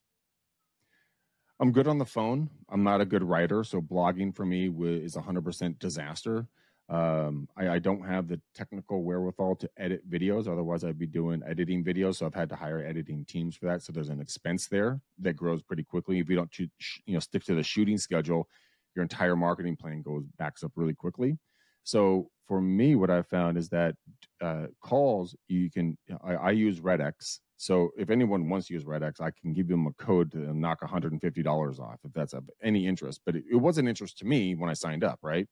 I'm 1.59 1.71
good 1.71 1.87
on 1.87 1.99
the 1.99 2.05
phone. 2.05 2.49
I'm 2.69 2.83
not 2.83 3.01
a 3.01 3.05
good 3.05 3.23
writer, 3.23 3.63
so 3.63 3.81
blogging 3.81 4.35
for 4.35 4.45
me 4.45 4.65
is 4.65 5.15
100% 5.15 5.77
disaster. 5.77 6.47
Um, 6.89 7.47
I, 7.55 7.69
I, 7.69 7.79
don't 7.79 8.05
have 8.05 8.27
the 8.27 8.41
technical 8.53 9.03
wherewithal 9.03 9.55
to 9.57 9.69
edit 9.77 10.09
videos. 10.09 10.51
Otherwise, 10.51 10.83
I'd 10.83 10.99
be 10.99 11.07
doing 11.07 11.41
editing 11.47 11.85
videos. 11.85 12.15
So 12.15 12.25
I've 12.25 12.33
had 12.33 12.49
to 12.49 12.55
hire 12.55 12.83
editing 12.83 13.23
teams 13.23 13.55
for 13.55 13.67
that. 13.67 13.81
So 13.81 13.93
there's 13.93 14.09
an 14.09 14.19
expense 14.19 14.67
there 14.67 14.99
that 15.19 15.37
grows 15.37 15.61
pretty 15.61 15.83
quickly. 15.83 16.19
If 16.19 16.29
you 16.29 16.35
don't, 16.35 16.59
you 16.59 16.69
know, 17.07 17.19
stick 17.19 17.45
to 17.45 17.55
the 17.55 17.63
shooting 17.63 17.97
schedule, 17.97 18.49
your 18.95 19.03
entire 19.03 19.35
marketing 19.35 19.75
plan 19.75 20.01
goes 20.01 20.25
backs 20.37 20.63
up 20.63 20.71
really 20.75 20.93
quickly. 20.93 21.37
So 21.83 22.29
for 22.47 22.61
me, 22.61 22.95
what 22.95 23.09
I 23.09 23.21
found 23.21 23.57
is 23.57 23.69
that 23.69 23.95
uh, 24.41 24.67
calls 24.83 25.35
you 25.47 25.69
can 25.71 25.97
I, 26.23 26.33
I 26.33 26.51
use 26.51 26.79
RedX. 26.79 27.39
So 27.57 27.91
if 27.97 28.09
anyone 28.09 28.49
wants 28.49 28.67
to 28.67 28.73
use 28.73 28.85
RedX, 28.85 29.21
I 29.21 29.31
can 29.39 29.53
give 29.53 29.67
them 29.67 29.87
a 29.87 29.93
code 30.03 30.31
to 30.31 30.53
knock 30.57 30.81
$150 30.81 31.79
off 31.79 31.99
if 32.03 32.11
that's 32.13 32.33
of 32.33 32.49
any 32.63 32.87
interest. 32.87 33.21
But 33.25 33.35
it, 33.35 33.43
it 33.51 33.55
was 33.55 33.77
an 33.77 33.87
interest 33.87 34.17
to 34.19 34.25
me 34.25 34.55
when 34.55 34.69
I 34.69 34.73
signed 34.73 35.03
up, 35.03 35.19
right? 35.21 35.47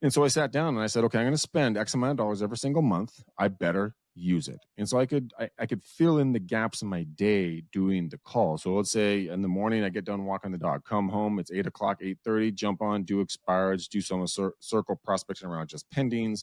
And 0.00 0.12
so 0.12 0.22
I 0.24 0.28
sat 0.28 0.52
down 0.52 0.74
and 0.74 0.82
I 0.82 0.86
said, 0.86 1.04
okay, 1.04 1.18
I'm 1.18 1.24
going 1.24 1.34
to 1.34 1.38
spend 1.38 1.76
X 1.76 1.94
amount 1.94 2.12
of 2.12 2.16
dollars 2.18 2.42
every 2.42 2.56
single 2.56 2.82
month. 2.82 3.22
I 3.36 3.48
better 3.48 3.96
use 4.18 4.48
it. 4.48 4.60
And 4.76 4.88
so 4.88 4.98
I 4.98 5.06
could 5.06 5.32
I, 5.38 5.48
I, 5.58 5.66
could 5.66 5.82
fill 5.82 6.18
in 6.18 6.32
the 6.32 6.40
gaps 6.40 6.82
in 6.82 6.88
my 6.88 7.04
day 7.04 7.62
doing 7.72 8.08
the 8.08 8.18
call. 8.18 8.58
So 8.58 8.74
let's 8.74 8.90
say 8.90 9.28
in 9.28 9.42
the 9.42 9.48
morning 9.48 9.84
I 9.84 9.88
get 9.88 10.04
done 10.04 10.24
walking 10.24 10.52
the 10.52 10.58
dog, 10.58 10.84
come 10.84 11.08
home, 11.08 11.38
it's 11.38 11.52
eight 11.52 11.66
o'clock, 11.66 11.98
eight 12.00 12.18
thirty, 12.24 12.50
jump 12.50 12.82
on, 12.82 13.04
do 13.04 13.24
expireds, 13.24 13.88
do 13.88 14.00
some 14.00 14.26
cir- 14.26 14.54
circle 14.60 15.00
prospecting 15.02 15.48
around 15.48 15.68
just 15.68 15.88
pendings, 15.90 16.42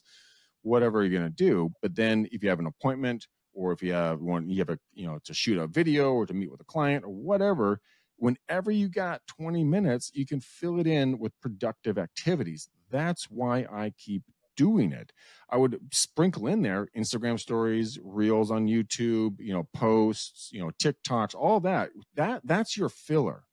whatever 0.62 1.04
you're 1.04 1.18
gonna 1.18 1.30
do. 1.30 1.70
But 1.82 1.94
then 1.94 2.26
if 2.32 2.42
you 2.42 2.48
have 2.48 2.60
an 2.60 2.66
appointment 2.66 3.26
or 3.52 3.72
if 3.72 3.82
you 3.82 3.92
have 3.92 4.20
one 4.20 4.48
you 4.48 4.58
have 4.58 4.70
a 4.70 4.78
you 4.94 5.06
know 5.06 5.18
to 5.24 5.34
shoot 5.34 5.58
a 5.58 5.66
video 5.66 6.12
or 6.12 6.26
to 6.26 6.34
meet 6.34 6.50
with 6.50 6.60
a 6.60 6.64
client 6.64 7.04
or 7.04 7.10
whatever, 7.10 7.80
whenever 8.16 8.70
you 8.70 8.88
got 8.88 9.20
20 9.26 9.64
minutes, 9.64 10.10
you 10.14 10.26
can 10.26 10.40
fill 10.40 10.80
it 10.80 10.86
in 10.86 11.18
with 11.18 11.38
productive 11.40 11.98
activities. 11.98 12.68
That's 12.90 13.24
why 13.30 13.66
I 13.70 13.92
keep 13.98 14.22
doing 14.56 14.92
it. 14.92 15.12
I 15.50 15.56
would 15.56 15.78
sprinkle 15.92 16.46
in 16.46 16.62
there 16.62 16.88
Instagram 16.96 17.38
stories, 17.38 17.98
reels 18.02 18.50
on 18.50 18.66
YouTube, 18.66 19.36
you 19.38 19.52
know, 19.52 19.68
posts, 19.74 20.50
you 20.52 20.60
know, 20.60 20.70
TikToks, 20.82 21.34
all 21.34 21.60
that. 21.60 21.90
That 22.14 22.40
that's 22.44 22.76
your 22.76 22.88
filler 22.88 23.44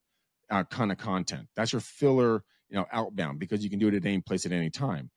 uh, 0.50 0.64
kind 0.64 0.92
of 0.92 0.98
content. 0.98 1.48
That's 1.56 1.74
your 1.74 1.82
filler, 1.82 2.44
you 2.70 2.78
know, 2.78 2.86
outbound 2.92 3.40
because 3.40 3.64
you 3.64 3.70
can 3.70 3.80
do 3.80 3.88
it 3.90 3.94
at 3.94 4.06
any 4.06 4.22
place 4.22 4.46
at 4.46 4.52
any 4.52 4.70
time. 4.70 5.12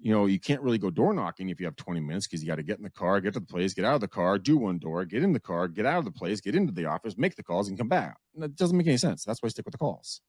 You 0.00 0.12
know, 0.12 0.26
you 0.26 0.38
can't 0.38 0.62
really 0.62 0.78
go 0.78 0.90
door 0.90 1.12
knocking 1.12 1.48
if 1.48 1.58
you 1.58 1.66
have 1.66 1.74
20 1.74 2.00
minutes 2.00 2.28
because 2.28 2.40
you 2.40 2.48
got 2.48 2.56
to 2.56 2.62
get 2.62 2.78
in 2.78 2.84
the 2.84 2.90
car, 2.90 3.20
get 3.20 3.34
to 3.34 3.40
the 3.40 3.46
place, 3.46 3.74
get 3.74 3.84
out 3.84 3.96
of 3.96 4.00
the 4.00 4.06
car, 4.06 4.38
do 4.38 4.56
one 4.56 4.78
door, 4.78 5.04
get 5.04 5.24
in 5.24 5.32
the 5.32 5.40
car, 5.40 5.66
get 5.66 5.86
out 5.86 5.98
of 5.98 6.04
the 6.04 6.12
place, 6.12 6.40
get 6.40 6.54
into 6.54 6.72
the 6.72 6.86
office, 6.86 7.18
make 7.18 7.34
the 7.34 7.42
calls, 7.42 7.68
and 7.68 7.76
come 7.76 7.88
back. 7.88 8.16
That 8.36 8.54
doesn't 8.54 8.76
make 8.76 8.86
any 8.86 8.96
sense. 8.96 9.24
That's 9.24 9.42
why 9.42 9.48
I 9.48 9.50
stick 9.50 9.66
with 9.66 9.72
the 9.72 9.78
calls. 9.78 10.20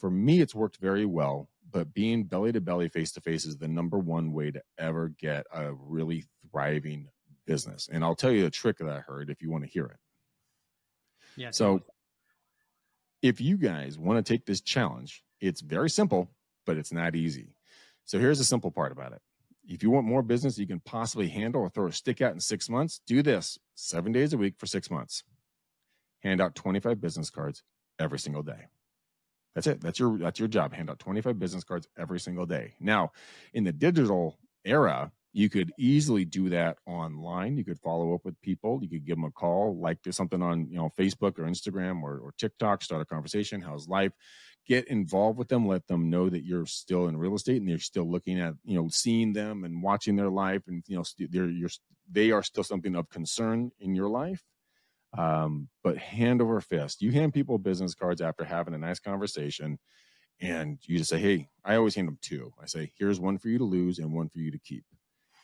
For 0.00 0.10
me, 0.10 0.40
it's 0.40 0.54
worked 0.54 0.78
very 0.78 1.04
well, 1.04 1.50
but 1.70 1.92
being 1.92 2.24
belly 2.24 2.52
to 2.52 2.60
belly, 2.60 2.88
face 2.88 3.12
to 3.12 3.20
face 3.20 3.44
is 3.44 3.58
the 3.58 3.68
number 3.68 3.98
one 3.98 4.32
way 4.32 4.50
to 4.50 4.62
ever 4.78 5.08
get 5.18 5.46
a 5.52 5.72
really 5.72 6.24
thriving 6.50 7.08
business. 7.46 7.88
And 7.90 8.04
I'll 8.04 8.14
tell 8.14 8.32
you 8.32 8.46
a 8.46 8.50
trick 8.50 8.78
that 8.78 8.88
I 8.88 9.00
heard 9.00 9.30
if 9.30 9.42
you 9.42 9.50
want 9.50 9.64
to 9.64 9.70
hear 9.70 9.86
it. 9.86 9.96
Yeah. 11.36 11.50
So 11.50 11.82
if 13.22 13.40
you 13.40 13.56
guys 13.56 13.98
want 13.98 14.24
to 14.24 14.32
take 14.32 14.46
this 14.46 14.60
challenge, 14.60 15.22
it's 15.40 15.60
very 15.60 15.90
simple, 15.90 16.30
but 16.66 16.76
it's 16.76 16.92
not 16.92 17.14
easy. 17.14 17.54
So 18.04 18.18
here's 18.18 18.38
the 18.38 18.44
simple 18.44 18.70
part 18.70 18.92
about 18.92 19.12
it. 19.12 19.20
If 19.66 19.82
you 19.82 19.90
want 19.90 20.06
more 20.06 20.22
business 20.22 20.58
you 20.58 20.66
can 20.66 20.80
possibly 20.80 21.28
handle 21.28 21.60
or 21.60 21.68
throw 21.68 21.88
a 21.88 21.92
stick 21.92 22.22
at 22.22 22.32
in 22.32 22.40
six 22.40 22.70
months, 22.70 23.00
do 23.06 23.22
this 23.22 23.58
seven 23.74 24.12
days 24.12 24.32
a 24.32 24.38
week 24.38 24.54
for 24.58 24.66
six 24.66 24.90
months. 24.90 25.24
Hand 26.22 26.40
out 26.40 26.54
25 26.54 27.00
business 27.00 27.28
cards 27.30 27.62
every 27.98 28.18
single 28.18 28.42
day. 28.42 28.66
That's 29.58 29.66
it. 29.66 29.80
That's 29.80 29.98
your 29.98 30.16
that's 30.16 30.38
your 30.38 30.46
job. 30.46 30.72
Hand 30.72 30.88
out 30.88 31.00
25 31.00 31.36
business 31.36 31.64
cards 31.64 31.88
every 31.98 32.20
single 32.20 32.46
day. 32.46 32.74
Now, 32.78 33.10
in 33.52 33.64
the 33.64 33.72
digital 33.72 34.38
era, 34.64 35.10
you 35.32 35.50
could 35.50 35.72
easily 35.76 36.24
do 36.24 36.48
that 36.48 36.78
online 36.86 37.56
you 37.56 37.64
could 37.64 37.78
follow 37.78 38.14
up 38.14 38.24
with 38.24 38.40
people 38.40 38.80
you 38.82 38.88
could 38.88 39.04
give 39.04 39.16
them 39.16 39.24
a 39.24 39.30
call 39.30 39.78
like 39.78 39.98
there's 40.02 40.16
something 40.16 40.42
on 40.42 40.66
you 40.70 40.76
know 40.76 40.90
facebook 40.98 41.38
or 41.38 41.44
instagram 41.44 42.02
or, 42.02 42.18
or 42.18 42.32
tiktok 42.38 42.82
start 42.82 43.02
a 43.02 43.04
conversation 43.04 43.60
how's 43.60 43.86
life 43.86 44.10
get 44.66 44.88
involved 44.88 45.38
with 45.38 45.46
them 45.48 45.68
let 45.68 45.86
them 45.86 46.08
know 46.08 46.30
that 46.30 46.44
you're 46.44 46.64
still 46.64 47.08
in 47.08 47.16
real 47.16 47.34
estate 47.34 47.60
and 47.60 47.68
they're 47.68 47.78
still 47.78 48.10
looking 48.10 48.40
at 48.40 48.54
you 48.64 48.74
know 48.74 48.88
seeing 48.90 49.34
them 49.34 49.64
and 49.64 49.82
watching 49.82 50.16
their 50.16 50.30
life 50.30 50.62
and 50.66 50.82
you 50.88 50.96
know 50.96 51.04
they're 51.30 51.50
you're 51.50 51.70
they 52.10 52.30
are 52.30 52.42
still 52.42 52.64
something 52.64 52.96
of 52.96 53.08
concern 53.10 53.70
in 53.80 53.94
your 53.94 54.08
life 54.08 54.42
um, 55.16 55.68
but 55.82 55.96
hand 55.96 56.42
over 56.42 56.60
fist 56.60 57.00
you 57.00 57.10
hand 57.12 57.32
people 57.32 57.58
business 57.58 57.94
cards 57.94 58.20
after 58.20 58.44
having 58.44 58.74
a 58.74 58.78
nice 58.78 58.98
conversation 58.98 59.78
and 60.40 60.78
you 60.82 60.98
just 60.98 61.10
say 61.10 61.18
hey 61.18 61.48
i 61.64 61.76
always 61.76 61.94
hand 61.94 62.08
them 62.08 62.18
two 62.20 62.52
i 62.62 62.66
say 62.66 62.90
here's 62.98 63.18
one 63.18 63.38
for 63.38 63.48
you 63.48 63.58
to 63.58 63.64
lose 63.64 63.98
and 63.98 64.12
one 64.12 64.28
for 64.28 64.38
you 64.38 64.50
to 64.50 64.58
keep 64.58 64.84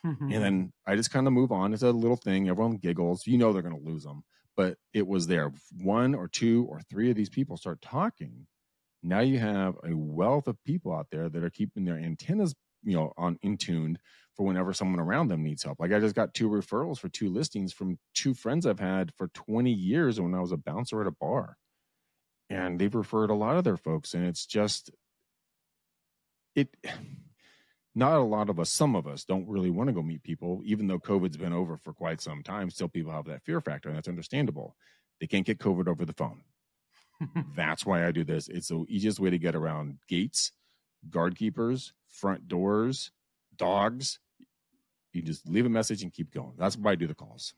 Mm-hmm. 0.05 0.31
And 0.31 0.43
then 0.43 0.73
I 0.85 0.95
just 0.95 1.11
kind 1.11 1.27
of 1.27 1.33
move 1.33 1.51
on. 1.51 1.73
It's 1.73 1.83
a 1.83 1.91
little 1.91 2.17
thing. 2.17 2.49
Everyone 2.49 2.77
giggles. 2.77 3.25
You 3.25 3.37
know 3.37 3.51
they're 3.51 3.61
going 3.61 3.77
to 3.77 3.89
lose 3.89 4.03
them, 4.03 4.23
but 4.55 4.77
it 4.93 5.07
was 5.07 5.27
there. 5.27 5.51
One 5.81 6.15
or 6.15 6.27
two 6.27 6.65
or 6.69 6.81
three 6.89 7.09
of 7.09 7.15
these 7.15 7.29
people 7.29 7.57
start 7.57 7.81
talking. 7.81 8.47
Now 9.03 9.19
you 9.19 9.39
have 9.39 9.75
a 9.87 9.95
wealth 9.95 10.47
of 10.47 10.63
people 10.63 10.93
out 10.93 11.07
there 11.11 11.29
that 11.29 11.43
are 11.43 11.49
keeping 11.49 11.85
their 11.85 11.97
antennas, 11.97 12.55
you 12.85 12.95
know, 12.95 13.11
on 13.17 13.37
in 13.41 13.57
tuned 13.57 13.99
for 14.35 14.45
whenever 14.45 14.73
someone 14.73 14.99
around 14.99 15.29
them 15.29 15.43
needs 15.43 15.63
help. 15.63 15.79
Like 15.79 15.93
I 15.93 15.99
just 15.99 16.15
got 16.15 16.33
two 16.33 16.49
referrals 16.49 16.99
for 16.99 17.09
two 17.09 17.29
listings 17.29 17.73
from 17.73 17.97
two 18.13 18.33
friends 18.33 18.65
I've 18.65 18.79
had 18.79 19.13
for 19.15 19.29
20 19.29 19.71
years 19.71 20.19
when 20.19 20.33
I 20.33 20.41
was 20.41 20.51
a 20.51 20.57
bouncer 20.57 21.01
at 21.01 21.07
a 21.07 21.11
bar. 21.11 21.57
And 22.49 22.77
they've 22.77 22.93
referred 22.93 23.29
a 23.29 23.35
lot 23.35 23.57
of 23.57 23.63
their 23.63 23.77
folks. 23.77 24.13
And 24.13 24.25
it's 24.25 24.45
just, 24.45 24.91
it, 26.53 26.69
not 27.95 28.19
a 28.19 28.23
lot 28.23 28.49
of 28.49 28.59
us, 28.59 28.69
some 28.69 28.95
of 28.95 29.07
us 29.07 29.23
don't 29.23 29.47
really 29.47 29.69
want 29.69 29.87
to 29.87 29.93
go 29.93 30.03
meet 30.03 30.21
people, 30.21 30.61
even 30.65 30.87
though 30.87 30.99
COVID's 30.99 31.37
been 31.37 31.53
over 31.53 31.77
for 31.77 31.93
quite 31.93 32.19
some 32.19 32.43
time. 32.43 32.69
Still, 32.69 32.89
people 32.89 33.13
have 33.13 33.25
that 33.25 33.43
fear 33.45 33.61
factor, 33.61 33.87
and 33.87 33.97
that's 33.97 34.09
understandable. 34.09 34.75
They 35.21 35.27
can't 35.27 35.45
get 35.45 35.59
COVID 35.59 35.87
over 35.87 36.03
the 36.03 36.13
phone. 36.13 36.41
that's 37.55 37.85
why 37.85 38.05
I 38.05 38.11
do 38.11 38.25
this. 38.25 38.49
It's 38.49 38.67
the 38.67 38.83
easiest 38.89 39.21
way 39.21 39.29
to 39.29 39.37
get 39.37 39.55
around 39.55 39.99
gates, 40.09 40.51
guard 41.09 41.37
keepers, 41.37 41.93
front 42.15 42.47
doors, 42.47 43.11
dogs. 43.55 44.19
You 45.13 45.21
just 45.21 45.47
leave 45.47 45.65
a 45.65 45.69
message 45.69 46.03
and 46.03 46.11
keep 46.11 46.33
going. 46.33 46.53
That's 46.57 46.77
why 46.77 46.91
I 46.91 46.95
do 46.95 47.07
the 47.07 47.15
calls. 47.15 47.53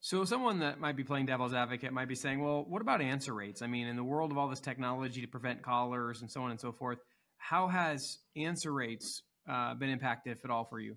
So, 0.00 0.24
someone 0.24 0.60
that 0.60 0.78
might 0.78 0.96
be 0.96 1.04
playing 1.04 1.26
devil's 1.26 1.54
advocate 1.54 1.92
might 1.92 2.08
be 2.08 2.14
saying, 2.14 2.40
well, 2.42 2.64
what 2.68 2.82
about 2.82 3.00
answer 3.00 3.34
rates? 3.34 3.62
I 3.62 3.66
mean, 3.66 3.86
in 3.86 3.96
the 3.96 4.04
world 4.04 4.30
of 4.30 4.38
all 4.38 4.48
this 4.48 4.60
technology 4.60 5.20
to 5.20 5.26
prevent 5.26 5.62
callers 5.62 6.20
and 6.20 6.30
so 6.30 6.42
on 6.42 6.50
and 6.50 6.60
so 6.60 6.72
forth, 6.72 6.98
how 7.38 7.68
has 7.68 8.18
answer 8.36 8.72
rates 8.72 9.22
uh, 9.48 9.74
been 9.74 9.88
impacted, 9.88 10.36
if 10.36 10.44
at 10.44 10.50
all, 10.50 10.64
for 10.64 10.78
you? 10.78 10.96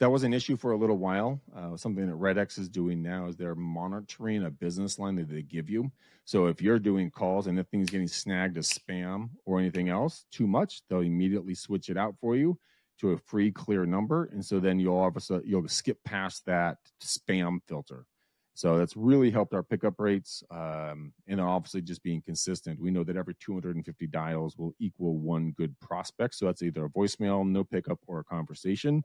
That 0.00 0.10
was 0.10 0.24
an 0.24 0.34
issue 0.34 0.56
for 0.56 0.72
a 0.72 0.76
little 0.76 0.98
while. 0.98 1.40
Uh, 1.56 1.76
something 1.76 2.06
that 2.06 2.18
RedX 2.18 2.58
is 2.58 2.68
doing 2.68 3.02
now 3.02 3.26
is 3.26 3.36
they're 3.36 3.54
monitoring 3.54 4.44
a 4.44 4.50
business 4.50 4.98
line 4.98 5.14
that 5.16 5.28
they 5.28 5.42
give 5.42 5.70
you. 5.70 5.92
So 6.24 6.46
if 6.46 6.60
you're 6.60 6.80
doing 6.80 7.10
calls 7.10 7.46
and 7.46 7.58
if 7.58 7.68
things 7.68 7.90
getting 7.90 8.08
snagged 8.08 8.56
as 8.56 8.72
spam 8.72 9.30
or 9.44 9.60
anything 9.60 9.88
else 9.88 10.26
too 10.32 10.46
much, 10.46 10.82
they'll 10.88 11.00
immediately 11.00 11.54
switch 11.54 11.88
it 11.88 11.96
out 11.96 12.16
for 12.20 12.34
you 12.36 12.58
to 13.02 13.10
a 13.10 13.18
free 13.18 13.50
clear 13.50 13.84
number, 13.84 14.26
and 14.32 14.44
so 14.44 14.60
then 14.60 14.78
you'll 14.78 14.98
obviously 14.98 15.40
you'll 15.44 15.66
skip 15.68 15.98
past 16.04 16.46
that 16.46 16.78
spam 17.02 17.58
filter. 17.66 18.06
So 18.54 18.78
that's 18.78 18.96
really 18.96 19.30
helped 19.30 19.54
our 19.54 19.62
pickup 19.62 19.98
rates. 19.98 20.42
Um, 20.50 21.12
and 21.26 21.40
obviously, 21.40 21.80
just 21.82 22.02
being 22.02 22.22
consistent. 22.22 22.78
We 22.78 22.90
know 22.90 23.02
that 23.02 23.16
every 23.16 23.34
250 23.40 24.06
dials 24.08 24.56
will 24.56 24.74
equal 24.78 25.16
one 25.16 25.52
good 25.52 25.78
prospect. 25.80 26.34
So 26.34 26.46
that's 26.46 26.62
either 26.62 26.84
a 26.84 26.90
voicemail, 26.90 27.48
no 27.48 27.64
pickup, 27.64 27.98
or 28.06 28.20
a 28.20 28.24
conversation. 28.24 29.02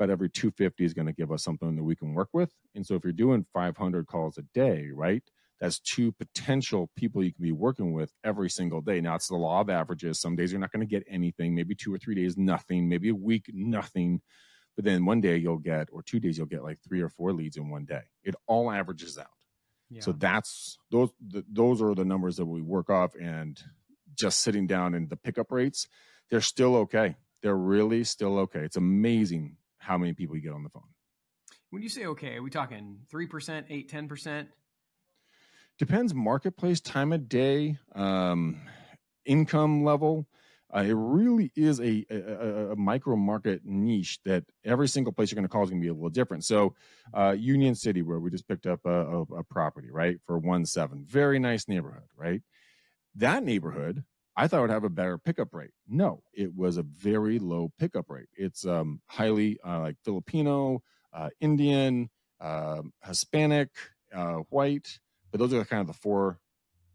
But 0.00 0.10
every 0.10 0.28
250 0.28 0.84
is 0.84 0.94
going 0.94 1.06
to 1.06 1.12
give 1.12 1.30
us 1.30 1.44
something 1.44 1.76
that 1.76 1.84
we 1.84 1.94
can 1.94 2.14
work 2.14 2.30
with. 2.32 2.52
And 2.74 2.84
so 2.84 2.96
if 2.96 3.04
you're 3.04 3.12
doing 3.12 3.46
500 3.52 4.06
calls 4.08 4.36
a 4.36 4.42
day, 4.52 4.88
right, 4.92 5.22
that's 5.60 5.78
two 5.78 6.10
potential 6.10 6.90
people 6.96 7.22
you 7.22 7.32
can 7.32 7.44
be 7.44 7.52
working 7.52 7.92
with 7.92 8.12
every 8.24 8.50
single 8.50 8.80
day. 8.80 9.00
Now, 9.00 9.14
it's 9.14 9.28
the 9.28 9.36
law 9.36 9.60
of 9.60 9.70
averages. 9.70 10.20
Some 10.20 10.34
days 10.34 10.50
you're 10.50 10.60
not 10.60 10.72
going 10.72 10.80
to 10.80 10.90
get 10.90 11.04
anything, 11.08 11.54
maybe 11.54 11.76
two 11.76 11.94
or 11.94 11.98
three 11.98 12.16
days, 12.16 12.36
nothing, 12.36 12.88
maybe 12.88 13.10
a 13.10 13.14
week, 13.14 13.50
nothing 13.52 14.22
but 14.80 14.84
then 14.86 15.04
one 15.04 15.20
day 15.20 15.36
you'll 15.36 15.58
get 15.58 15.88
or 15.92 16.02
two 16.02 16.18
days 16.18 16.38
you'll 16.38 16.46
get 16.46 16.62
like 16.62 16.78
three 16.80 17.02
or 17.02 17.10
four 17.10 17.34
leads 17.34 17.58
in 17.58 17.68
one 17.68 17.84
day 17.84 18.00
it 18.24 18.34
all 18.46 18.70
averages 18.70 19.18
out 19.18 19.26
yeah. 19.90 20.00
so 20.00 20.12
that's 20.12 20.78
those 20.90 21.10
the, 21.26 21.44
those 21.52 21.82
are 21.82 21.94
the 21.94 22.04
numbers 22.04 22.36
that 22.36 22.46
we 22.46 22.62
work 22.62 22.88
off 22.88 23.14
and 23.20 23.62
just 24.14 24.40
sitting 24.40 24.66
down 24.66 24.94
and 24.94 25.10
the 25.10 25.16
pickup 25.16 25.50
rates 25.50 25.86
they're 26.30 26.40
still 26.40 26.76
okay 26.76 27.14
they're 27.42 27.56
really 27.56 28.04
still 28.04 28.38
okay 28.38 28.60
it's 28.60 28.76
amazing 28.76 29.56
how 29.80 29.98
many 29.98 30.12
people 30.12 30.36
you 30.36 30.42
get 30.42 30.52
on 30.52 30.62
the 30.62 30.70
phone 30.70 30.82
when 31.70 31.82
you 31.82 31.88
say 31.88 32.06
okay 32.06 32.36
are 32.36 32.42
we 32.42 32.50
talking 32.50 32.98
3% 33.12 33.64
8 33.68 33.90
10% 33.90 34.46
depends 35.78 36.14
marketplace 36.14 36.80
time 36.80 37.12
of 37.12 37.28
day 37.28 37.76
um, 37.94 38.60
income 39.26 39.84
level 39.84 40.26
uh, 40.74 40.82
it 40.82 40.94
really 40.94 41.50
is 41.56 41.80
a, 41.80 42.06
a, 42.10 42.72
a, 42.72 42.76
micro 42.76 43.16
market 43.16 43.62
niche 43.64 44.20
that 44.24 44.44
every 44.64 44.86
single 44.86 45.12
place 45.12 45.30
you're 45.30 45.36
going 45.36 45.42
to 45.42 45.48
call 45.48 45.64
is 45.64 45.70
going 45.70 45.80
to 45.80 45.84
be 45.84 45.90
a 45.90 45.92
little 45.94 46.10
different. 46.10 46.44
So, 46.44 46.74
uh, 47.12 47.34
Union 47.36 47.74
City, 47.74 48.02
where 48.02 48.20
we 48.20 48.30
just 48.30 48.46
picked 48.46 48.66
up 48.66 48.80
a, 48.84 49.24
a, 49.36 49.42
property, 49.42 49.90
right, 49.90 50.18
for 50.26 50.38
one 50.38 50.64
seven, 50.64 51.04
very 51.08 51.40
nice 51.40 51.66
neighborhood, 51.66 52.08
right? 52.16 52.42
That 53.16 53.42
neighborhood, 53.42 54.04
I 54.36 54.46
thought 54.48 54.62
would 54.62 54.70
have 54.70 54.84
a 54.84 54.90
better 54.90 55.18
pickup 55.18 55.52
rate. 55.52 55.72
No, 55.88 56.22
it 56.32 56.54
was 56.54 56.76
a 56.76 56.82
very 56.82 57.38
low 57.38 57.72
pickup 57.78 58.08
rate. 58.08 58.28
It's 58.34 58.64
um, 58.66 59.00
highly 59.06 59.58
uh, 59.66 59.80
like 59.80 59.96
Filipino, 60.04 60.82
uh, 61.12 61.30
Indian, 61.40 62.10
um, 62.40 62.92
Hispanic, 63.04 63.70
uh, 64.14 64.38
white, 64.48 64.98
but 65.30 65.40
those 65.40 65.52
are 65.52 65.64
kind 65.64 65.80
of 65.80 65.86
the 65.86 65.92
four 65.92 66.38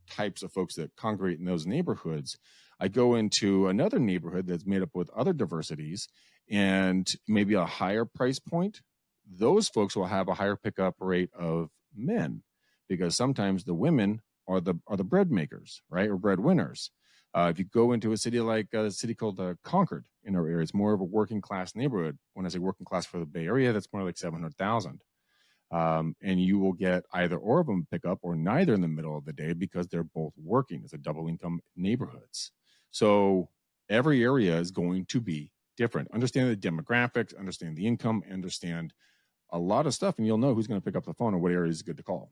types 0.09 0.43
of 0.43 0.51
folks 0.51 0.75
that 0.75 0.95
congregate 0.95 1.39
in 1.39 1.45
those 1.45 1.65
neighborhoods. 1.65 2.37
I 2.79 2.87
go 2.87 3.15
into 3.15 3.67
another 3.67 3.99
neighborhood 3.99 4.47
that's 4.47 4.65
made 4.65 4.81
up 4.81 4.89
with 4.93 5.09
other 5.11 5.33
diversities 5.33 6.07
and 6.49 7.11
maybe 7.27 7.53
a 7.53 7.65
higher 7.65 8.05
price 8.05 8.39
point, 8.39 8.81
those 9.27 9.67
folks 9.67 9.95
will 9.95 10.05
have 10.05 10.27
a 10.27 10.35
higher 10.35 10.55
pickup 10.55 10.95
rate 10.99 11.31
of 11.33 11.69
men 11.95 12.43
because 12.87 13.15
sometimes 13.15 13.63
the 13.63 13.73
women 13.73 14.21
are 14.47 14.61
the 14.61 14.75
are 14.87 14.97
the 14.97 15.03
bread 15.03 15.31
makers, 15.31 15.81
right, 15.89 16.09
or 16.09 16.17
bread 16.17 16.39
winners. 16.39 16.91
Uh, 17.35 17.49
if 17.49 17.59
you 17.59 17.65
go 17.65 17.91
into 17.91 18.13
a 18.13 18.17
city 18.17 18.39
like 18.39 18.73
a 18.73 18.89
city 18.89 19.13
called 19.13 19.39
uh, 19.41 19.55
Concord 19.61 20.05
in 20.23 20.37
our 20.37 20.47
area, 20.47 20.63
it's 20.63 20.73
more 20.73 20.93
of 20.93 21.01
a 21.01 21.03
working 21.03 21.41
class 21.41 21.75
neighborhood. 21.75 22.17
When 22.33 22.45
I 22.45 22.49
say 22.49 22.59
working 22.59 22.85
class 22.85 23.05
for 23.05 23.19
the 23.19 23.25
Bay 23.25 23.45
Area, 23.45 23.73
that's 23.73 23.91
more 23.91 24.03
like 24.03 24.17
seven 24.17 24.39
hundred 24.39 24.57
thousand. 24.57 25.01
Um, 25.69 26.15
and 26.21 26.39
you 26.41 26.59
will 26.59 26.71
get 26.71 27.03
either 27.11 27.35
or 27.37 27.59
of 27.59 27.67
them 27.67 27.87
pick 27.91 28.05
up 28.05 28.19
or 28.21 28.35
neither 28.35 28.73
in 28.73 28.79
the 28.81 28.87
middle 28.87 29.17
of 29.17 29.25
the 29.25 29.33
day 29.33 29.51
because 29.51 29.87
they're 29.87 30.03
both 30.03 30.31
working. 30.37 30.81
as 30.85 30.93
a 30.93 30.97
double 30.97 31.27
income 31.27 31.59
neighborhoods. 31.75 32.51
So 32.91 33.49
every 33.89 34.23
area 34.23 34.57
is 34.57 34.71
going 34.71 35.05
to 35.07 35.19
be 35.19 35.51
different. 35.75 36.09
Understand 36.13 36.49
the 36.49 36.55
demographics, 36.55 37.37
understand 37.37 37.75
the 37.75 37.85
income, 37.85 38.23
understand 38.31 38.93
a 39.51 39.59
lot 39.59 39.87
of 39.87 39.93
stuff, 39.93 40.17
and 40.17 40.25
you'll 40.25 40.37
know 40.37 40.53
who's 40.53 40.67
going 40.67 40.79
to 40.79 40.85
pick 40.85 40.95
up 40.95 41.05
the 41.05 41.13
phone 41.13 41.33
or 41.33 41.39
what 41.39 41.51
area 41.51 41.69
is 41.69 41.81
good 41.81 41.97
to 41.97 42.03
call. 42.03 42.31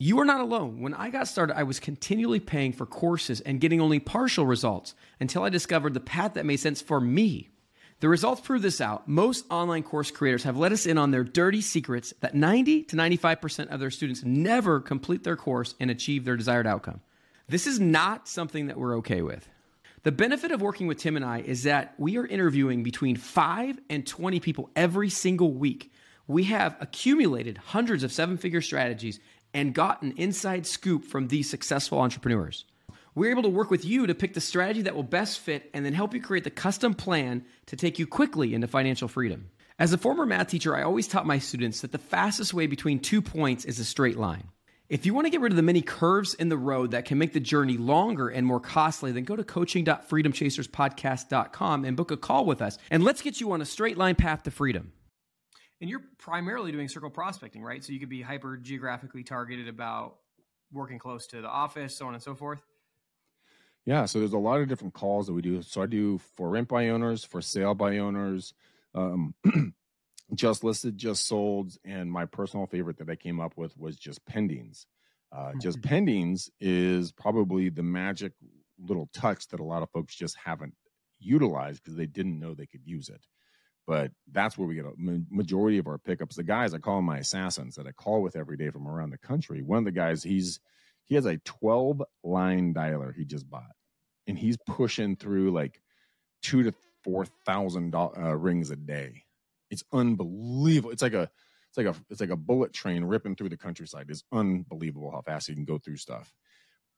You 0.00 0.20
are 0.20 0.24
not 0.24 0.40
alone. 0.40 0.80
When 0.80 0.94
I 0.94 1.10
got 1.10 1.26
started, 1.26 1.58
I 1.58 1.64
was 1.64 1.80
continually 1.80 2.38
paying 2.38 2.72
for 2.72 2.86
courses 2.86 3.40
and 3.40 3.60
getting 3.60 3.80
only 3.80 3.98
partial 3.98 4.46
results 4.46 4.94
until 5.18 5.42
I 5.42 5.48
discovered 5.48 5.92
the 5.92 5.98
path 5.98 6.34
that 6.34 6.46
made 6.46 6.58
sense 6.60 6.80
for 6.80 7.00
me. 7.00 7.48
The 7.98 8.08
results 8.08 8.40
prove 8.40 8.62
this 8.62 8.80
out. 8.80 9.08
Most 9.08 9.44
online 9.50 9.82
course 9.82 10.12
creators 10.12 10.44
have 10.44 10.56
let 10.56 10.70
us 10.70 10.86
in 10.86 10.98
on 10.98 11.10
their 11.10 11.24
dirty 11.24 11.60
secrets 11.60 12.14
that 12.20 12.36
90 12.36 12.84
to 12.84 12.96
95% 12.96 13.70
of 13.70 13.80
their 13.80 13.90
students 13.90 14.22
never 14.22 14.78
complete 14.78 15.24
their 15.24 15.34
course 15.34 15.74
and 15.80 15.90
achieve 15.90 16.24
their 16.24 16.36
desired 16.36 16.68
outcome. 16.68 17.00
This 17.48 17.66
is 17.66 17.80
not 17.80 18.28
something 18.28 18.68
that 18.68 18.78
we're 18.78 18.98
okay 18.98 19.22
with. 19.22 19.48
The 20.04 20.12
benefit 20.12 20.52
of 20.52 20.62
working 20.62 20.86
with 20.86 20.98
Tim 20.98 21.16
and 21.16 21.24
I 21.24 21.40
is 21.40 21.64
that 21.64 21.94
we 21.98 22.18
are 22.18 22.26
interviewing 22.26 22.84
between 22.84 23.16
5 23.16 23.80
and 23.90 24.06
20 24.06 24.38
people 24.38 24.70
every 24.76 25.10
single 25.10 25.52
week. 25.52 25.90
We 26.28 26.44
have 26.44 26.76
accumulated 26.78 27.58
hundreds 27.58 28.04
of 28.04 28.12
seven 28.12 28.36
figure 28.36 28.60
strategies 28.60 29.18
and 29.54 29.74
got 29.74 30.02
an 30.02 30.12
inside 30.16 30.66
scoop 30.66 31.04
from 31.04 31.28
these 31.28 31.48
successful 31.48 32.00
entrepreneurs. 32.00 32.64
We're 33.14 33.30
able 33.30 33.42
to 33.42 33.48
work 33.48 33.70
with 33.70 33.84
you 33.84 34.06
to 34.06 34.14
pick 34.14 34.34
the 34.34 34.40
strategy 34.40 34.82
that 34.82 34.94
will 34.94 35.02
best 35.02 35.40
fit 35.40 35.70
and 35.74 35.84
then 35.84 35.92
help 35.92 36.14
you 36.14 36.20
create 36.20 36.44
the 36.44 36.50
custom 36.50 36.94
plan 36.94 37.44
to 37.66 37.74
take 37.76 37.98
you 37.98 38.06
quickly 38.06 38.54
into 38.54 38.68
financial 38.68 39.08
freedom. 39.08 39.50
As 39.78 39.92
a 39.92 39.98
former 39.98 40.24
math 40.26 40.48
teacher, 40.48 40.76
I 40.76 40.82
always 40.82 41.08
taught 41.08 41.26
my 41.26 41.38
students 41.38 41.80
that 41.80 41.92
the 41.92 41.98
fastest 41.98 42.54
way 42.54 42.66
between 42.66 43.00
two 43.00 43.22
points 43.22 43.64
is 43.64 43.78
a 43.78 43.84
straight 43.84 44.16
line. 44.16 44.48
If 44.88 45.04
you 45.04 45.12
want 45.12 45.26
to 45.26 45.30
get 45.30 45.40
rid 45.40 45.52
of 45.52 45.56
the 45.56 45.62
many 45.62 45.82
curves 45.82 46.34
in 46.34 46.48
the 46.48 46.56
road 46.56 46.92
that 46.92 47.04
can 47.04 47.18
make 47.18 47.34
the 47.34 47.40
journey 47.40 47.76
longer 47.76 48.28
and 48.28 48.46
more 48.46 48.58
costly, 48.58 49.12
then 49.12 49.24
go 49.24 49.36
to 49.36 49.44
coaching.freedomchaserspodcast.com 49.44 51.84
and 51.84 51.96
book 51.96 52.10
a 52.10 52.16
call 52.16 52.46
with 52.46 52.62
us. 52.62 52.78
And 52.90 53.04
let's 53.04 53.20
get 53.20 53.38
you 53.40 53.52
on 53.52 53.60
a 53.60 53.66
straight 53.66 53.98
line 53.98 54.14
path 54.14 54.44
to 54.44 54.50
freedom. 54.50 54.92
And 55.80 55.88
you're 55.88 56.02
primarily 56.18 56.72
doing 56.72 56.88
circle 56.88 57.10
prospecting, 57.10 57.62
right? 57.62 57.84
So 57.84 57.92
you 57.92 58.00
could 58.00 58.08
be 58.08 58.22
hyper 58.22 58.56
geographically 58.56 59.22
targeted 59.22 59.68
about 59.68 60.16
working 60.72 60.98
close 60.98 61.26
to 61.28 61.40
the 61.40 61.48
office, 61.48 61.96
so 61.96 62.06
on 62.06 62.14
and 62.14 62.22
so 62.22 62.34
forth. 62.34 62.62
Yeah, 63.86 64.04
so 64.04 64.18
there's 64.18 64.32
a 64.32 64.38
lot 64.38 64.60
of 64.60 64.68
different 64.68 64.94
calls 64.94 65.26
that 65.26 65.32
we 65.32 65.40
do. 65.40 65.62
So 65.62 65.80
I 65.80 65.86
do 65.86 66.18
for 66.36 66.50
rent 66.50 66.68
by 66.68 66.88
owners, 66.88 67.24
for 67.24 67.40
sale 67.40 67.74
by 67.74 67.98
owners, 67.98 68.52
um, 68.94 69.34
just 70.34 70.62
listed, 70.62 70.98
just 70.98 71.26
sold, 71.26 71.76
and 71.84 72.10
my 72.12 72.26
personal 72.26 72.66
favorite 72.66 72.98
that 72.98 73.08
I 73.08 73.16
came 73.16 73.40
up 73.40 73.56
with 73.56 73.76
was 73.78 73.96
just 73.96 74.24
pendings. 74.26 74.84
Uh, 75.30 75.52
just 75.60 75.80
mm-hmm. 75.80 75.94
pendings 75.94 76.50
is 76.60 77.12
probably 77.12 77.68
the 77.68 77.82
magic 77.82 78.32
little 78.78 79.08
touch 79.12 79.48
that 79.48 79.60
a 79.60 79.64
lot 79.64 79.82
of 79.82 79.90
folks 79.90 80.14
just 80.14 80.36
haven't 80.36 80.74
utilized 81.18 81.82
because 81.82 81.96
they 81.96 82.06
didn't 82.06 82.38
know 82.38 82.54
they 82.54 82.66
could 82.66 82.84
use 82.84 83.08
it 83.08 83.24
but 83.88 84.12
that's 84.32 84.58
where 84.58 84.68
we 84.68 84.74
get 84.74 84.84
a 84.84 84.92
majority 85.30 85.78
of 85.78 85.86
our 85.86 85.96
pickups. 85.96 86.36
The 86.36 86.42
guys 86.42 86.74
I 86.74 86.78
call 86.78 87.00
my 87.00 87.20
assassins 87.20 87.74
that 87.76 87.86
I 87.86 87.92
call 87.92 88.20
with 88.20 88.36
every 88.36 88.58
day 88.58 88.68
from 88.68 88.86
around 88.86 89.10
the 89.10 89.18
country. 89.18 89.62
One 89.62 89.78
of 89.78 89.84
the 89.86 89.90
guys, 89.90 90.22
he's 90.22 90.60
he 91.06 91.14
has 91.14 91.24
a 91.24 91.38
12 91.38 92.02
line 92.22 92.74
dialer 92.74 93.14
he 93.16 93.24
just 93.24 93.48
bought, 93.48 93.72
and 94.26 94.38
he's 94.38 94.58
pushing 94.66 95.16
through 95.16 95.52
like 95.52 95.80
two 96.42 96.62
to 96.64 96.74
four 97.02 97.24
thousand 97.46 97.94
uh, 97.94 98.36
rings 98.36 98.70
a 98.70 98.76
day. 98.76 99.24
It's 99.70 99.84
unbelievable. 99.90 100.90
It's 100.90 101.02
like 101.02 101.14
a 101.14 101.30
it's 101.70 101.78
like 101.78 101.86
a 101.86 101.94
it's 102.10 102.20
like 102.20 102.28
a 102.28 102.36
bullet 102.36 102.74
train 102.74 103.04
ripping 103.04 103.36
through 103.36 103.48
the 103.48 103.56
countryside. 103.56 104.10
It's 104.10 104.24
unbelievable 104.32 105.10
how 105.10 105.22
fast 105.22 105.48
he 105.48 105.54
can 105.54 105.64
go 105.64 105.78
through 105.78 105.96
stuff. 105.96 106.30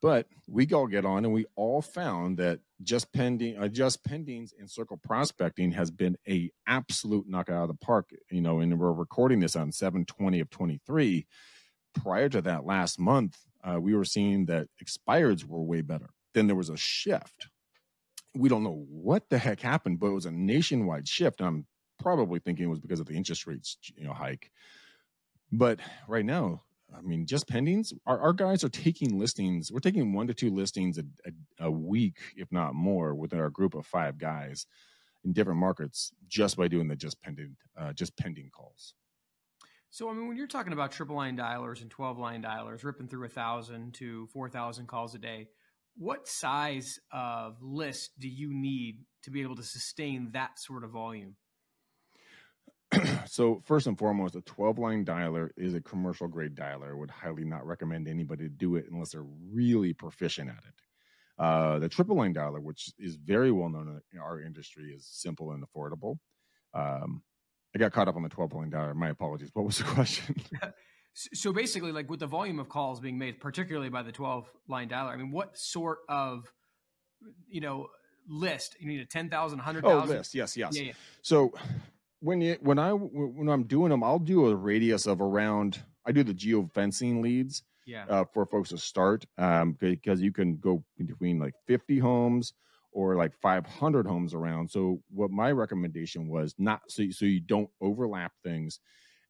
But 0.03 0.27
we 0.47 0.67
all 0.73 0.87
get 0.87 1.05
on 1.05 1.25
and 1.25 1.35
we 1.35 1.45
all 1.57 1.83
found 1.83 2.39
that 2.39 2.61
just 2.83 3.13
pending, 3.13 3.59
uh, 3.59 3.69
just 3.69 4.03
pendings 4.05 4.53
and 4.59 4.71
circle 4.71 4.99
prospecting 5.03 5.71
has 5.73 5.91
been 5.91 6.17
a 6.29 6.51
absolute 6.67 7.29
knockout 7.29 7.57
out 7.57 7.63
of 7.65 7.69
the 7.69 7.85
park. 7.85 8.11
You 8.31 8.41
know, 8.41 8.61
and 8.61 8.79
we're 8.79 8.93
recording 8.93 9.41
this 9.41 9.57
on 9.57 9.73
720 9.73 10.41
of 10.41 10.51
23. 10.51 11.27
Prior 12.03 12.29
to 12.31 12.41
that 12.43 12.65
last 12.65 12.99
month, 12.99 13.37
uh, 13.63 13.79
we 13.81 13.95
were 13.95 14.05
seeing 14.05 14.47
that 14.47 14.69
expireds 14.83 15.45
were 15.45 15.63
way 15.63 15.83
better. 15.83 16.11
Then 16.35 16.47
there 16.47 16.57
was 16.57 16.71
a 16.71 16.77
shift. 16.77 17.49
We 18.35 18.49
don't 18.49 18.63
know 18.63 18.87
what 18.89 19.29
the 19.29 19.39
heck 19.39 19.61
happened, 19.61 19.99
but 19.99 20.07
it 20.07 20.15
was 20.15 20.27
a 20.27 20.31
nationwide 20.31 21.09
shift. 21.09 21.43
I'm 21.43 21.67
probably 21.99 22.39
thinking 22.39 22.67
it 22.67 22.69
was 22.69 22.79
because 22.79 23.01
of 23.01 23.07
the 23.07 23.17
interest 23.17 23.47
rates, 23.47 23.77
you 23.97 24.05
know, 24.05 24.15
hike. 24.15 24.51
But 25.53 25.81
right 26.07 26.25
now, 26.25 26.63
I 26.97 27.03
mean, 27.03 27.27
just 27.27 27.49
pendings. 27.49 27.93
Our, 28.07 28.19
our 28.19 28.33
guys 28.33 28.65
are 28.65 28.69
taking 28.69 29.19
listings. 29.19 29.71
We're 29.73 29.81
taking 29.81 30.13
one 30.13 30.27
to 30.27 30.35
two 30.35 30.51
listings 30.51 30.99
a, 30.99 31.05
a, 31.27 31.67
a, 31.67 31.71
week, 31.71 32.19
if 32.37 32.51
not 32.51 32.75
more, 32.75 33.15
within 33.15 33.41
our 33.41 33.51
group 33.51 33.75
of 33.75 33.87
five 33.87 34.19
guys 34.19 34.67
in 35.25 35.33
different 35.33 35.61
markets, 35.61 36.13
just 36.29 36.57
by 36.57 36.69
doing 36.69 36.89
the 36.89 36.97
just 36.97 37.21
pending, 37.23 37.57
uh, 37.79 37.93
just 37.93 38.17
pending 38.17 38.51
calls. 38.51 38.95
So, 39.91 40.09
I 40.09 40.13
mean, 40.13 40.29
when 40.29 40.37
you're 40.37 40.47
talking 40.47 40.73
about 40.73 40.93
triple 40.93 41.17
line 41.17 41.37
dialers 41.37 41.83
and 41.83 41.91
12 41.91 42.19
line 42.19 42.43
dialers 42.43 42.85
ripping 42.85 43.09
through 43.09 43.27
a 43.27 43.29
thousand 43.29 43.95
to 43.95 44.29
4,000 44.29 44.87
calls 44.87 45.15
a 45.15 45.19
day, 45.19 45.49
what 45.97 46.29
size 46.29 46.99
of 47.13 47.61
list 47.61 48.13
do 48.19 48.29
you 48.29 48.55
need 48.55 49.01
to 49.25 49.31
be 49.31 49.43
able 49.43 49.57
to 49.57 49.63
sustain 49.63 50.31
that 50.33 50.59
sort 50.59 50.85
of 50.85 50.91
volume? 50.91 51.35
so 53.27 53.63
first 53.65 53.87
and 53.87 53.99
foremost, 53.99 54.35
a 54.35 54.41
12 54.43 54.79
line 54.79 55.05
dialer 55.05 55.51
is 55.57 55.75
a 55.75 55.81
commercial 55.81 56.29
grade 56.29 56.55
dialer. 56.55 56.91
I 56.91 56.95
would 56.95 57.11
highly 57.11 57.45
not 57.45 57.67
recommend 57.67 58.09
anybody 58.09 58.45
to 58.45 58.51
do 58.51 58.77
it 58.77 58.87
unless 58.91 59.13
they're 59.13 59.27
really 59.53 59.93
proficient 59.93 60.51
at 60.51 60.65
it. 60.65 60.75
Uh, 61.39 61.79
the 61.79 61.89
triple 61.89 62.17
line 62.17 62.35
dialer, 62.35 62.61
which 62.61 62.93
is 62.99 63.17
very 63.17 63.51
well 63.51 63.69
known 63.69 64.01
in 64.13 64.19
our 64.19 64.41
industry, 64.41 64.93
is 64.93 65.07
simple 65.11 65.53
and 65.53 65.65
affordable. 65.65 66.19
Um, 66.75 67.23
I 67.75 67.79
got 67.79 67.93
caught 67.93 68.09
up 68.09 68.17
on 68.17 68.23
the 68.23 68.29
12 68.29 68.53
line 68.53 68.71
dialer. 68.71 68.95
My 68.95 69.11
apologies. 69.11 69.51
What 69.55 69.65
was 69.65 69.79
the 69.79 69.85
question? 69.95 70.35
so 71.15 71.53
basically, 71.53 71.93
like 71.93 72.11
with 72.11 72.21
the 72.21 72.27
volume 72.27 72.59
of 72.59 72.69
calls 72.69 73.01
being 73.01 73.19
made, 73.19 73.41
particularly 73.41 73.89
by 73.89 74.03
the 74.03 74.13
12 74.13 74.51
line 74.69 74.89
dialer, 74.89 75.11
I 75.13 75.17
mean, 75.17 75.31
what 75.31 75.57
sort 75.57 75.99
of, 76.09 76.53
you 77.49 77.61
know, 77.61 77.89
list? 78.29 78.77
You 78.81 78.89
need 78.89 79.01
a 79.01 79.07
10,000, 79.07 79.59
100,000? 79.59 79.91
Oh, 79.91 80.05
list. 80.05 80.35
Yes, 80.35 80.57
yes. 80.57 80.77
Yeah, 80.77 80.83
yeah. 80.83 80.93
So 81.23 81.53
when 82.21 82.41
you 82.41 82.57
when 82.61 82.79
I 82.79 82.93
when 82.93 83.49
I'm 83.49 83.65
doing 83.65 83.91
them, 83.91 84.05
I'll 84.05 84.19
do 84.19 84.47
a 84.47 84.55
radius 84.55 85.07
of 85.07 85.21
around. 85.21 85.83
I 86.07 86.13
do 86.13 86.23
the 86.23 86.35
geo 86.35 86.71
fencing 86.75 87.23
leads. 87.23 87.63
Yeah. 87.87 88.05
Uh, 88.09 88.25
for 88.33 88.47
folks 88.47 88.69
to 88.69 88.79
start, 88.79 89.25
um, 89.37 89.73
because 89.81 90.21
you 90.21 90.33
can 90.33 90.59
go 90.59 90.85
between 90.97 91.41
like 91.41 91.55
50 91.67 91.99
homes 91.99 92.53
or 92.93 93.17
like 93.17 93.33
500 93.41 94.07
homes 94.07 94.33
around. 94.33 94.71
So 94.71 95.03
what 95.11 95.33
my 95.33 95.51
recommendation 95.51 96.29
was 96.29 96.55
not 96.57 96.83
so 96.89 97.11
so 97.11 97.25
you 97.25 97.41
don't 97.41 97.71
overlap 97.81 98.33
things. 98.45 98.79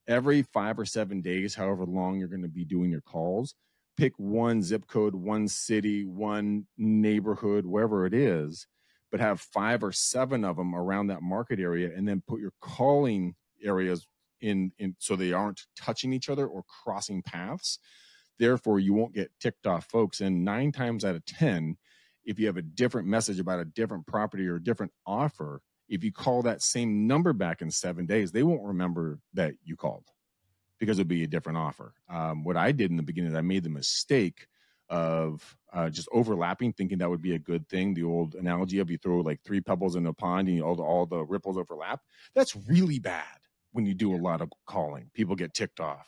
Every 0.09 0.43
five 0.43 0.79
or 0.79 0.85
seven 0.85 1.23
days, 1.23 1.55
however 1.55 1.87
long 1.87 2.19
you're 2.19 2.29
going 2.29 2.43
to 2.43 2.49
be 2.49 2.65
doing 2.65 2.91
your 2.91 3.01
calls, 3.01 3.55
pick 3.97 4.13
one 4.19 4.63
zip 4.63 4.87
code, 4.89 5.15
one 5.15 5.47
city, 5.47 6.05
one 6.05 6.67
neighborhood, 6.77 7.65
wherever 7.65 8.05
it 8.05 8.13
is, 8.13 8.67
but 9.11 9.21
have 9.21 9.41
five 9.41 9.83
or 9.83 9.93
seven 9.93 10.45
of 10.45 10.57
them 10.57 10.75
around 10.75 11.09
that 11.09 11.23
market 11.23 11.59
area 11.59 11.91
and 11.95 12.07
then 12.07 12.23
put 12.27 12.41
your 12.41 12.53
calling 12.61 13.35
areas 13.63 14.07
in, 14.41 14.73
in 14.79 14.95
so 14.99 15.17
they 15.17 15.33
aren't 15.33 15.63
touching 15.77 16.13
each 16.13 16.29
other 16.29 16.47
or 16.47 16.65
crossing 16.85 17.23
paths. 17.23 17.79
Therefore 18.39 18.81
you 18.81 18.95
won't 18.95 19.15
get 19.15 19.31
ticked 19.41 19.67
off 19.67 19.87
folks. 19.87 20.21
And 20.21 20.45
nine 20.45 20.73
times 20.73 21.05
out 21.05 21.17
of 21.17 21.25
ten 21.25 21.77
if 22.25 22.39
you 22.39 22.47
have 22.47 22.57
a 22.57 22.63
different 22.63 23.09
message 23.09 23.41
about 23.41 23.61
a 23.61 23.65
different 23.65 24.07
property 24.07 24.47
or 24.47 24.57
a 24.57 24.63
different 24.63 24.93
offer 25.07 25.61
if 25.89 26.05
you 26.05 26.13
call 26.13 26.43
that 26.43 26.63
same 26.63 27.07
number 27.07 27.33
back 27.33 27.63
in 27.63 27.71
seven 27.71 28.07
days 28.07 28.31
they 28.31 28.43
won't 28.43 28.63
remember 28.63 29.19
that 29.35 29.55
you 29.65 29.77
called 29.77 30.05
because 30.79 30.99
it'll 30.99 31.09
be 31.09 31.25
a 31.25 31.29
different 31.29 31.59
offer. 31.59 31.93
Um, 32.09 32.45
what 32.45 32.57
i 32.57 32.73
did 32.73 32.91
in 32.91 32.97
the 32.97 33.03
beginning 33.03 33.37
i 33.37 33.41
made 33.41 33.65
the 33.65 33.71
mistake 33.71 34.47
of 34.89 35.57
uh, 35.73 35.89
just 35.91 36.09
overlapping, 36.13 36.73
thinking 36.73 36.99
that 36.99 37.11
would 37.11 37.23
be 37.23 37.35
a 37.35 37.39
good 37.39 37.69
thing. 37.69 37.95
The 37.95 38.05
old 38.05 38.35
analogy 38.35 38.79
of 38.79 38.91
you 38.91 38.99
throw 38.99 39.21
like 39.21 39.41
three 39.43 39.61
pebbles 39.61 39.97
in 39.97 40.07
a 40.07 40.13
pond 40.13 40.49
and 40.49 40.63
all 40.63 40.75
the, 40.75 40.83
all 40.83 41.07
the 41.07 41.25
ripples 41.25 41.57
overlap. 41.57 42.01
That's 42.35 42.57
really 42.69 42.99
bad 42.99 43.25
when 43.73 43.87
you 43.87 43.95
do 43.95 44.15
a 44.15 44.19
lot 44.19 44.41
of 44.41 44.51
calling. 44.67 45.11
People 45.15 45.37
get 45.37 45.55
ticked 45.55 45.81
off. 45.81 46.07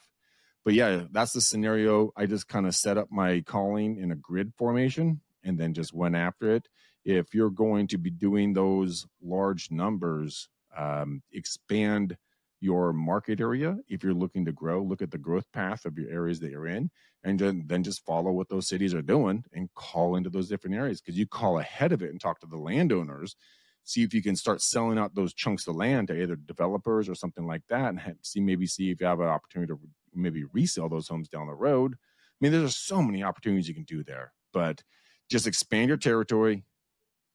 But 0.65 0.75
yeah, 0.75 1.05
that's 1.11 1.33
the 1.33 1.41
scenario. 1.41 2.13
I 2.17 2.27
just 2.27 2.49
kind 2.49 2.67
of 2.67 2.75
set 2.75 2.99
up 2.99 3.09
my 3.11 3.41
calling 3.41 3.99
in 3.99 4.13
a 4.13 4.17
grid 4.17 4.53
formation 4.57 5.21
and 5.43 5.59
then 5.59 5.75
just 5.75 5.93
went 5.93 6.15
after 6.15 6.55
it. 6.55 6.69
If 7.05 7.35
you're 7.35 7.51
going 7.51 7.89
to 7.89 7.99
be 7.99 8.11
doing 8.11 8.53
those 8.53 9.07
large 9.21 9.71
numbers, 9.73 10.49
um, 10.77 11.23
expand 11.33 12.17
your 12.63 12.93
market 12.93 13.41
area. 13.41 13.77
If 13.89 14.05
you're 14.05 14.15
looking 14.15 14.45
to 14.45 14.53
grow, 14.53 14.83
look 14.83 15.03
at 15.03 15.11
the 15.11 15.19
growth 15.19 15.51
path 15.53 15.85
of 15.85 15.99
your 15.99 16.09
areas 16.11 16.39
that 16.41 16.51
you're 16.51 16.69
in, 16.69 16.91
and 17.25 17.39
then, 17.39 17.65
then 17.67 17.83
just 17.83 18.07
follow 18.07 18.31
what 18.31 18.49
those 18.49 18.69
cities 18.69 18.95
are 18.95 19.03
doing 19.03 19.45
and 19.53 19.69
call 19.75 20.15
into 20.15 20.31
those 20.31 20.49
different 20.49 20.77
areas. 20.77 21.01
Because 21.01 21.19
you 21.19 21.27
call 21.27 21.59
ahead 21.59 21.91
of 21.91 22.03
it 22.03 22.11
and 22.11 22.21
talk 22.21 22.41
to 22.41 22.47
the 22.47 22.57
landowners, 22.57 23.35
see 23.83 24.05
if 24.05 24.15
you 24.15 24.23
can 24.23 24.37
start 24.37 24.63
selling 24.63 24.97
out 24.97 25.17
those 25.17 25.35
chunks 25.35 25.67
of 25.67 25.75
land 25.75 26.07
to 26.07 26.23
either 26.23 26.37
developers 26.37 27.09
or 27.09 27.17
something 27.17 27.47
like 27.47 27.63
that, 27.69 27.89
and 27.89 27.99
have, 27.99 28.17
see 28.23 28.41
maybe 28.41 28.67
see 28.67 28.93
if 28.93 29.01
you 29.01 29.07
have 29.09 29.21
an 29.21 29.27
opportunity 29.27 29.73
to 29.73 29.79
maybe 30.15 30.45
resell 30.53 30.89
those 30.89 31.09
homes 31.09 31.29
down 31.29 31.49
the 31.49 31.55
road. 31.55 31.95
I 31.95 32.37
mean, 32.41 32.53
there's 32.53 32.77
so 32.77 33.03
many 33.03 33.25
opportunities 33.25 33.67
you 33.67 33.75
can 33.75 33.83
do 33.83 34.05
there, 34.05 34.33
but 34.53 34.83
just 35.29 35.49
expand 35.49 35.89
your 35.89 35.97
territory, 35.97 36.63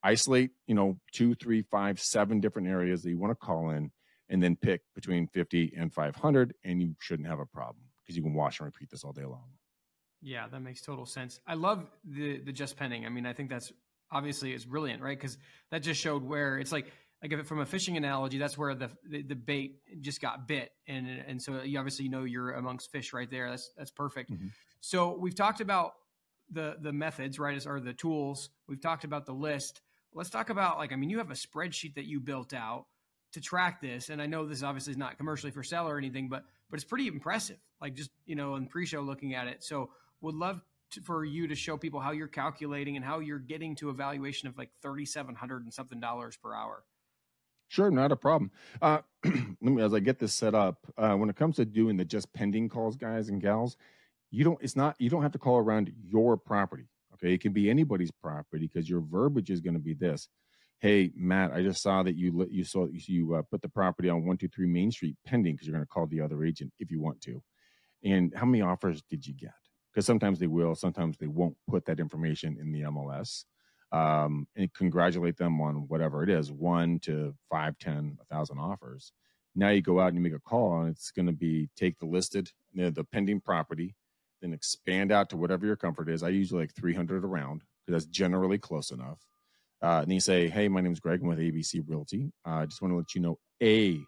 isolate, 0.04 0.52
you 0.68 0.76
know, 0.76 1.00
two, 1.12 1.36
three, 1.36 1.64
five, 1.64 2.00
seven 2.00 2.40
different 2.40 2.70
areas 2.70 3.04
that 3.04 3.10
you 3.10 3.18
want 3.18 3.32
to 3.32 3.46
call 3.46 3.72
in, 3.72 3.92
and 4.30 4.42
then 4.42 4.56
pick 4.56 4.82
between 4.94 5.28
50 5.28 5.74
and 5.78 5.94
500, 5.94 6.54
and 6.64 6.82
you 6.82 6.96
shouldn't 7.00 7.28
have 7.28 7.40
a 7.40 7.46
problem 7.46 7.84
because 8.02 8.18
you 8.18 8.24
can 8.24 8.34
wash 8.34 8.60
and 8.60 8.66
repeat 8.66 8.90
this 8.90 9.04
all 9.04 9.14
day 9.14 9.26
long. 9.26 9.50
Yeah, 10.22 10.48
that 10.48 10.62
makes 10.62 10.82
total 10.82 11.06
sense. 11.06 11.40
I 11.46 11.54
love 11.54 11.86
the 12.04 12.40
the 12.40 12.52
just 12.52 12.76
pending. 12.76 13.06
I 13.06 13.10
mean, 13.10 13.26
I 13.26 13.34
think 13.34 13.50
that's 13.50 13.72
obviously 14.12 14.54
is 14.54 14.66
brilliant, 14.66 15.02
right? 15.02 15.18
Because 15.18 15.38
that 15.72 15.84
just 15.84 16.02
showed 16.02 16.24
where 16.24 16.58
it's 16.58 16.72
like 16.72 16.92
like 17.22 17.34
if 17.34 17.40
it, 17.40 17.48
from 17.48 17.60
a 17.60 17.66
fishing 17.66 17.98
analogy, 17.98 18.38
that's 18.38 18.58
where 18.58 18.74
the, 18.76 18.90
the, 19.10 19.24
the 19.24 19.36
bait 19.36 19.80
just 20.02 20.22
got 20.22 20.48
bit, 20.48 20.72
and 20.88 21.08
and 21.08 21.42
so 21.42 21.62
you 21.62 21.78
obviously 21.78 22.08
know 22.10 22.24
you're 22.24 22.52
amongst 22.52 22.92
fish 22.92 23.14
right 23.14 23.30
there. 23.30 23.50
That's 23.50 23.72
that's 23.78 23.92
perfect. 23.92 24.32
Mm-hmm. 24.32 24.48
So 24.82 25.18
we've 25.18 25.36
talked 25.36 25.62
about 25.62 25.94
the 26.52 26.78
the 26.82 26.94
methods, 26.94 27.40
right, 27.40 27.56
as 27.56 27.68
are 27.68 27.80
the 27.80 27.94
tools. 27.94 28.50
We've 28.68 28.82
talked 28.82 29.04
about 29.04 29.26
the 29.26 29.34
list. 29.34 29.82
Let's 30.14 30.30
talk 30.30 30.50
about 30.50 30.78
like 30.78 30.94
I 30.94 30.96
mean, 30.96 31.10
you 31.10 31.18
have 31.18 31.32
a 31.32 31.36
spreadsheet 31.36 31.96
that 31.96 32.06
you 32.06 32.20
built 32.20 32.54
out 32.54 32.86
to 33.34 33.42
track 33.42 33.82
this, 33.82 34.10
and 34.10 34.22
I 34.22 34.26
know 34.26 34.46
this 34.46 34.64
obviously 34.64 34.92
is 34.92 34.98
not 34.98 35.18
commercially 35.18 35.52
for 35.52 35.64
sale 35.64 35.88
or 35.88 35.98
anything, 35.98 36.30
but 36.30 36.44
but 36.70 36.78
it's 36.78 36.86
pretty 36.86 37.08
impressive. 37.08 37.58
Like 37.82 37.94
just 37.94 38.12
you 38.26 38.36
know 38.36 38.56
in 38.56 38.68
pre-show 38.68 39.02
looking 39.02 39.36
at 39.36 39.48
it. 39.48 39.64
So 39.64 39.90
would 40.22 40.36
love 40.36 40.62
to, 40.92 41.02
for 41.02 41.26
you 41.26 41.48
to 41.48 41.56
show 41.56 41.78
people 41.78 42.00
how 42.00 42.12
you're 42.12 42.28
calculating 42.28 42.96
and 42.96 43.06
how 43.06 43.20
you're 43.20 43.40
getting 43.40 43.76
to 43.78 43.90
a 43.90 43.94
valuation 43.94 44.48
of 44.48 44.58
like 44.58 44.70
thirty 44.82 45.06
seven 45.06 45.36
hundred 45.36 45.64
and 45.64 45.74
something 45.74 46.00
dollars 46.00 46.38
per 46.38 46.54
hour. 46.54 46.84
Sure, 47.70 47.92
not 47.92 48.12
a 48.12 48.16
problem. 48.16 48.52
Uh, 48.82 49.00
let 49.26 49.62
me, 49.62 49.82
as 49.82 49.94
I 49.94 50.00
get 50.00 50.20
this 50.20 50.34
set 50.34 50.56
up, 50.56 50.88
uh, 50.98 51.16
when 51.16 51.30
it 51.30 51.36
comes 51.36 51.58
to 51.58 51.66
doing 51.66 51.98
the 51.98 52.06
just 52.06 52.32
pending 52.32 52.70
calls, 52.70 52.96
guys 52.96 53.28
and 53.28 53.42
gals, 53.42 53.76
you 54.32 54.44
don't. 54.44 54.60
It's 54.62 54.76
not. 54.76 54.96
You 55.00 55.10
don't 55.10 55.22
have 55.22 55.34
to 55.34 55.40
call 55.40 55.58
around 55.58 55.92
your 56.02 56.38
property. 56.38 56.88
Okay, 57.16 57.34
it 57.34 57.42
can 57.42 57.52
be 57.52 57.70
anybody's 57.70 58.12
property 58.12 58.70
because 58.72 58.90
your 58.90 59.02
verbiage 59.02 59.50
is 59.50 59.60
going 59.60 59.74
to 59.74 59.80
be 59.80 59.94
this 59.94 60.30
hey 60.80 61.12
matt 61.16 61.52
i 61.54 61.62
just 61.62 61.82
saw 61.82 62.04
that 62.04 62.16
you 62.16 62.48
you 62.52 62.64
saw 62.64 62.88
you 62.92 63.34
uh, 63.34 63.42
put 63.50 63.62
the 63.62 63.70
property 63.70 64.10
on 64.10 64.18
123 64.18 64.68
main 64.68 64.92
street 64.92 65.16
pending 65.26 65.54
because 65.56 65.68
you're 65.68 65.76
going 65.76 65.84
to 65.84 65.90
call 65.90 66.06
the 66.08 66.22
other 66.22 66.44
agent 66.44 66.72
if 66.80 66.92
you 66.92 67.02
want 67.02 67.20
to. 67.22 67.42
And 68.04 68.32
how 68.36 68.46
many 68.46 68.62
offers 68.62 69.02
did 69.10 69.26
you 69.26 69.34
get? 69.34 69.54
Because 69.92 70.06
sometimes 70.06 70.40
they 70.40 70.48
will 70.48 70.76
sometimes 70.76 71.18
they 71.18 71.28
won't 71.28 71.58
put 71.68 71.86
that 71.86 72.00
information 72.00 72.58
in 72.60 72.72
the 72.72 72.82
mls 72.82 73.46
um, 73.92 74.48
and 74.56 74.72
congratulate 74.74 75.38
them 75.38 75.60
on 75.62 75.88
whatever 75.88 76.24
it 76.24 76.30
is 76.30 76.52
one 76.52 77.00
to 77.00 77.34
five 77.50 77.78
ten 77.80 78.18
a 78.22 78.26
thousand 78.26 78.60
offers. 78.60 79.14
Now 79.56 79.70
you 79.70 79.82
go 79.82 80.00
out 80.00 80.10
and 80.10 80.16
you 80.16 80.22
make 80.22 80.36
a 80.36 80.40
call 80.40 80.82
and 80.82 80.90
it's 80.90 81.10
going 81.10 81.26
to 81.26 81.32
be 81.32 81.70
take 81.76 81.98
the 81.98 82.06
listed 82.06 82.52
you 82.74 82.84
know, 82.84 82.90
the 82.92 83.04
pending 83.04 83.42
property 83.42 83.96
then 84.42 84.54
expand 84.54 85.12
out 85.12 85.32
to 85.32 85.38
whatever 85.38 85.66
your 85.66 85.76
comfort 85.76 86.08
is. 86.08 86.22
I 86.22 86.30
usually 86.30 86.62
like 86.62 86.76
300 86.76 87.26
around 87.26 87.64
because 87.86 88.04
that's 88.04 88.16
generally 88.16 88.60
close 88.60 88.92
enough 88.92 89.18
uh, 89.82 90.02
and 90.04 90.14
you 90.14 90.20
say, 90.20 90.48
Hey, 90.48 90.68
my 90.68 90.82
name 90.82 90.94
is 90.94 91.00
Greg. 91.00 91.22
I'm 91.22 91.28
with 91.28 91.40
ABC 91.40 91.84
Realty. 91.88 92.32
Uh, 92.46 92.56
I 92.56 92.66
just 92.66 92.82
want 92.82 92.92
to 92.94 92.98
let 92.98 93.16
you 93.16 93.22
know 93.22 93.40
a 93.62 94.00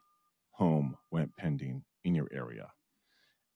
home 0.52 0.96
went 1.12 1.36
pending 1.38 1.84
in 2.04 2.16
your 2.16 2.28
area. 2.32 2.68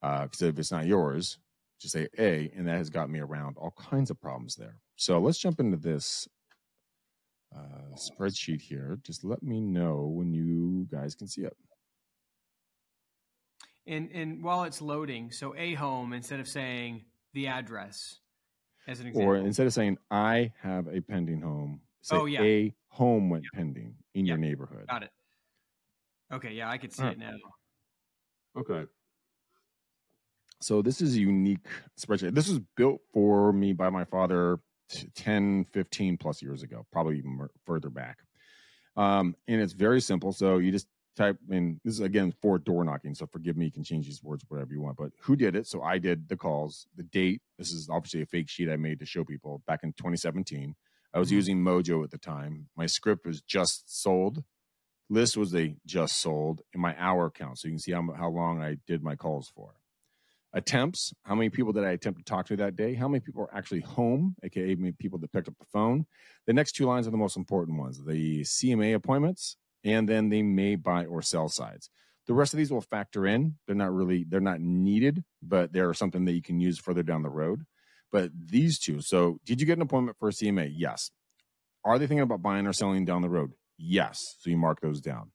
Because 0.02 0.42
uh, 0.42 0.48
if 0.48 0.60
it's 0.60 0.72
not 0.72 0.86
yours, 0.86 1.38
just 1.80 1.94
say 1.94 2.08
A, 2.18 2.52
and 2.56 2.68
that 2.68 2.78
has 2.78 2.90
got 2.90 3.10
me 3.10 3.20
around 3.20 3.58
all 3.58 3.74
kinds 3.78 4.10
of 4.10 4.20
problems 4.20 4.56
there. 4.56 4.80
So 4.96 5.20
let's 5.20 5.38
jump 5.38 5.60
into 5.60 5.78
this 5.78 6.28
uh, 7.56 7.96
spreadsheet 7.96 8.62
here. 8.62 9.00
Just 9.04 9.24
let 9.24 9.44
me 9.44 9.60
know 9.60 10.12
when 10.14 10.34
you 10.34 10.88
guys 10.92 11.16
can 11.16 11.28
see 11.28 11.42
it. 11.42 11.56
And 13.86 14.10
and 14.14 14.42
while 14.44 14.64
it's 14.64 14.82
loading, 14.82 15.32
so 15.32 15.54
a 15.58 15.74
home 15.74 16.14
instead 16.14 16.40
of 16.40 16.48
saying 16.48 17.04
the 17.34 17.48
address 17.48 18.20
as 18.88 19.02
an 19.02 19.08
example, 19.08 19.34
or 19.34 19.38
instead 19.38 19.68
of 19.68 19.74
saying 19.74 19.98
I 20.10 20.54
have 20.62 20.88
a 20.88 21.02
pending 21.02 21.42
home, 21.42 21.82
Say 22.04 22.18
oh, 22.18 22.26
yeah. 22.26 22.42
a 22.42 22.74
home 22.90 23.30
went 23.30 23.46
yeah. 23.46 23.58
pending 23.58 23.96
in 24.14 24.26
yeah. 24.26 24.34
your 24.34 24.38
neighborhood. 24.38 24.86
Got 24.90 25.04
it. 25.04 25.10
Okay, 26.32 26.52
yeah, 26.52 26.70
I 26.70 26.78
could 26.78 26.92
see 26.92 27.06
it 27.06 27.18
now. 27.18 27.32
Okay. 28.58 28.84
So 30.62 30.82
this 30.82 31.02
is 31.02 31.16
a 31.16 31.20
unique 31.20 31.68
spreadsheet. 32.00 32.36
This 32.36 32.50
was 32.50 32.60
built 32.76 33.02
for 33.14 33.54
me 33.54 33.74
by 33.74 33.90
my 33.90 34.04
father 34.04 34.60
10, 35.16 35.66
15 35.72 36.18
plus 36.18 36.42
years 36.42 36.62
ago, 36.62 36.86
probably 36.92 37.18
even 37.18 37.48
further 37.66 37.90
back. 37.90 38.20
Um, 38.96 39.36
and 39.48 39.62
it's 39.62 39.74
very 39.74 40.02
simple. 40.02 40.34
So 40.34 40.58
you 40.58 40.72
just 40.72 40.88
type 41.16 41.38
in 41.50 41.80
this 41.84 41.96
is 41.96 42.00
again 42.02 42.34
for 42.42 42.58
door 42.58 42.84
knocking. 42.84 43.16
So 43.16 43.28
forgive 43.28 43.56
me, 43.56 43.66
you 43.66 43.72
can 43.72 43.84
change 43.84 44.06
these 44.06 44.24
words 44.24 44.44
whatever 44.50 44.74
you 44.74 44.82
want. 44.82 44.98
But 44.98 45.12
who 45.22 45.36
did 45.36 45.56
it? 45.56 45.68
So 45.68 45.82
I 45.82 45.98
did 45.98 46.28
the 46.28 46.38
calls, 46.38 46.88
the 46.96 47.04
date. 47.04 47.42
This 47.58 47.72
is 47.72 47.90
obviously 47.90 48.22
a 48.22 48.26
fake 48.26 48.50
sheet 48.50 48.70
I 48.70 48.78
made 48.78 49.00
to 49.00 49.06
show 49.06 49.24
people 49.24 49.62
back 49.68 49.84
in 49.84 49.94
2017. 49.94 50.76
I 51.14 51.20
was 51.20 51.30
mm-hmm. 51.30 51.36
using 51.36 51.64
Mojo 51.64 52.04
at 52.04 52.12
the 52.12 52.18
time. 52.18 52.68
My 52.76 52.86
script 52.86 53.26
was 53.26 53.42
just 53.42 54.02
sold. 54.02 54.44
List 55.10 55.38
was 55.38 55.54
a 55.56 55.76
just 55.86 56.20
sold 56.20 56.62
in 56.74 56.82
my 56.82 56.96
hour 56.98 57.30
count. 57.30 57.60
So 57.60 57.68
you 57.68 57.74
can 57.74 57.80
see 57.80 57.92
how, 57.92 58.08
how 58.18 58.30
long 58.30 58.62
I 58.62 58.78
did 58.88 59.04
my 59.04 59.16
calls 59.16 59.52
for. 59.56 59.76
Attempts, 60.56 61.14
how 61.24 61.34
many 61.34 61.50
people 61.50 61.74
did 61.74 61.84
I 61.84 61.92
attempt 61.92 62.20
to 62.20 62.26
talk 62.26 62.46
to 62.48 62.56
that 62.58 62.76
day? 62.76 62.94
How 62.94 63.08
many 63.08 63.20
people 63.20 63.42
are 63.42 63.56
actually 63.56 63.82
home, 63.82 64.36
aka 64.44 64.76
people 65.00 65.18
that 65.20 65.32
picked 65.32 65.48
up 65.48 65.58
the 65.60 65.66
phone? 65.66 66.06
The 66.46 66.54
next 66.54 66.74
two 66.74 66.86
lines 66.86 67.08
are 67.08 67.12
the 67.12 67.18
most 67.18 67.38
important 67.38 67.80
ones 67.80 68.04
the 68.04 68.42
CMA 68.42 68.94
appointments 68.94 69.58
and 69.84 70.08
then 70.08 70.30
the 70.30 70.44
may 70.44 70.76
buy 70.76 71.06
or 71.06 71.22
sell 71.22 71.50
sides. 71.50 71.90
The 72.26 72.34
rest 72.34 72.54
of 72.54 72.58
these 72.58 72.72
will 72.72 72.82
factor 72.82 73.26
in. 73.28 73.56
They're 73.66 73.76
not 73.76 73.94
really, 73.94 74.26
they're 74.28 74.40
not 74.40 74.62
needed, 74.62 75.24
but 75.42 75.74
they're 75.74 75.94
something 75.94 76.24
that 76.26 76.32
you 76.34 76.42
can 76.42 76.60
use 76.60 76.80
further 76.80 77.04
down 77.04 77.22
the 77.22 77.30
road. 77.30 77.66
But 78.14 78.30
these 78.34 78.78
two, 78.78 79.02
so 79.02 79.40
did 79.44 79.60
you 79.60 79.66
get 79.66 79.80
an 79.80 79.82
appointment 79.82 80.18
for 80.20 80.30
a 80.30 80.32
CMA? 80.32 80.72
Yes. 80.74 81.10
Are 81.84 81.98
they 81.98 82.06
thinking 82.06 82.22
about 82.22 82.44
buying 82.44 82.68
or 82.68 82.72
selling 82.72 83.06
down 83.06 83.24
the 83.24 83.30
road? 83.30 83.54
Yes. 83.78 84.38
So 84.40 84.52
you 84.52 84.58
mark 84.58 84.80
those 84.82 85.02
down. 85.02 85.32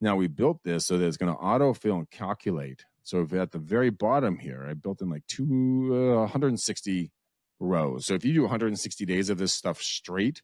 Now 0.00 0.14
we 0.14 0.28
built 0.28 0.60
this 0.64 0.86
so 0.86 0.96
that 0.96 1.06
it's 1.06 1.16
going 1.16 1.34
to 1.34 1.38
autofill 1.38 1.98
and 1.98 2.08
calculate. 2.10 2.84
So 3.02 3.22
if 3.22 3.32
at 3.32 3.50
the 3.50 3.58
very 3.58 3.90
bottom 3.90 4.38
here, 4.38 4.64
I 4.70 4.74
built 4.74 5.02
in 5.02 5.10
like 5.10 5.26
two 5.26 5.90
uh, 5.92 6.20
160 6.20 7.10
rows. 7.58 8.06
So 8.06 8.14
if 8.14 8.24
you 8.24 8.32
do 8.32 8.42
160 8.42 9.04
days 9.04 9.28
of 9.28 9.38
this 9.38 9.52
stuff 9.52 9.82
straight, 9.82 10.42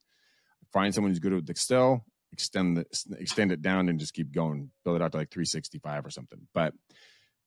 find 0.73 0.93
someone 0.93 1.13
who's 1.13 1.21
good 1.21 1.33
at 1.33 1.49
Excel, 1.49 2.05
extend 2.33 2.77
the, 2.77 2.87
extend 3.19 3.53
it 3.53 3.63
down 3.63 3.89
and 3.89 4.01
just 4.01 4.15
keep 4.15 4.33
going, 4.33 4.71
build 4.85 4.97
it 4.97 5.03
out 5.03 5.13
to 5.13 5.19
like 5.19 5.31
365 5.31 6.07
or 6.07 6.11
something. 6.11 6.41
But 6.53 6.75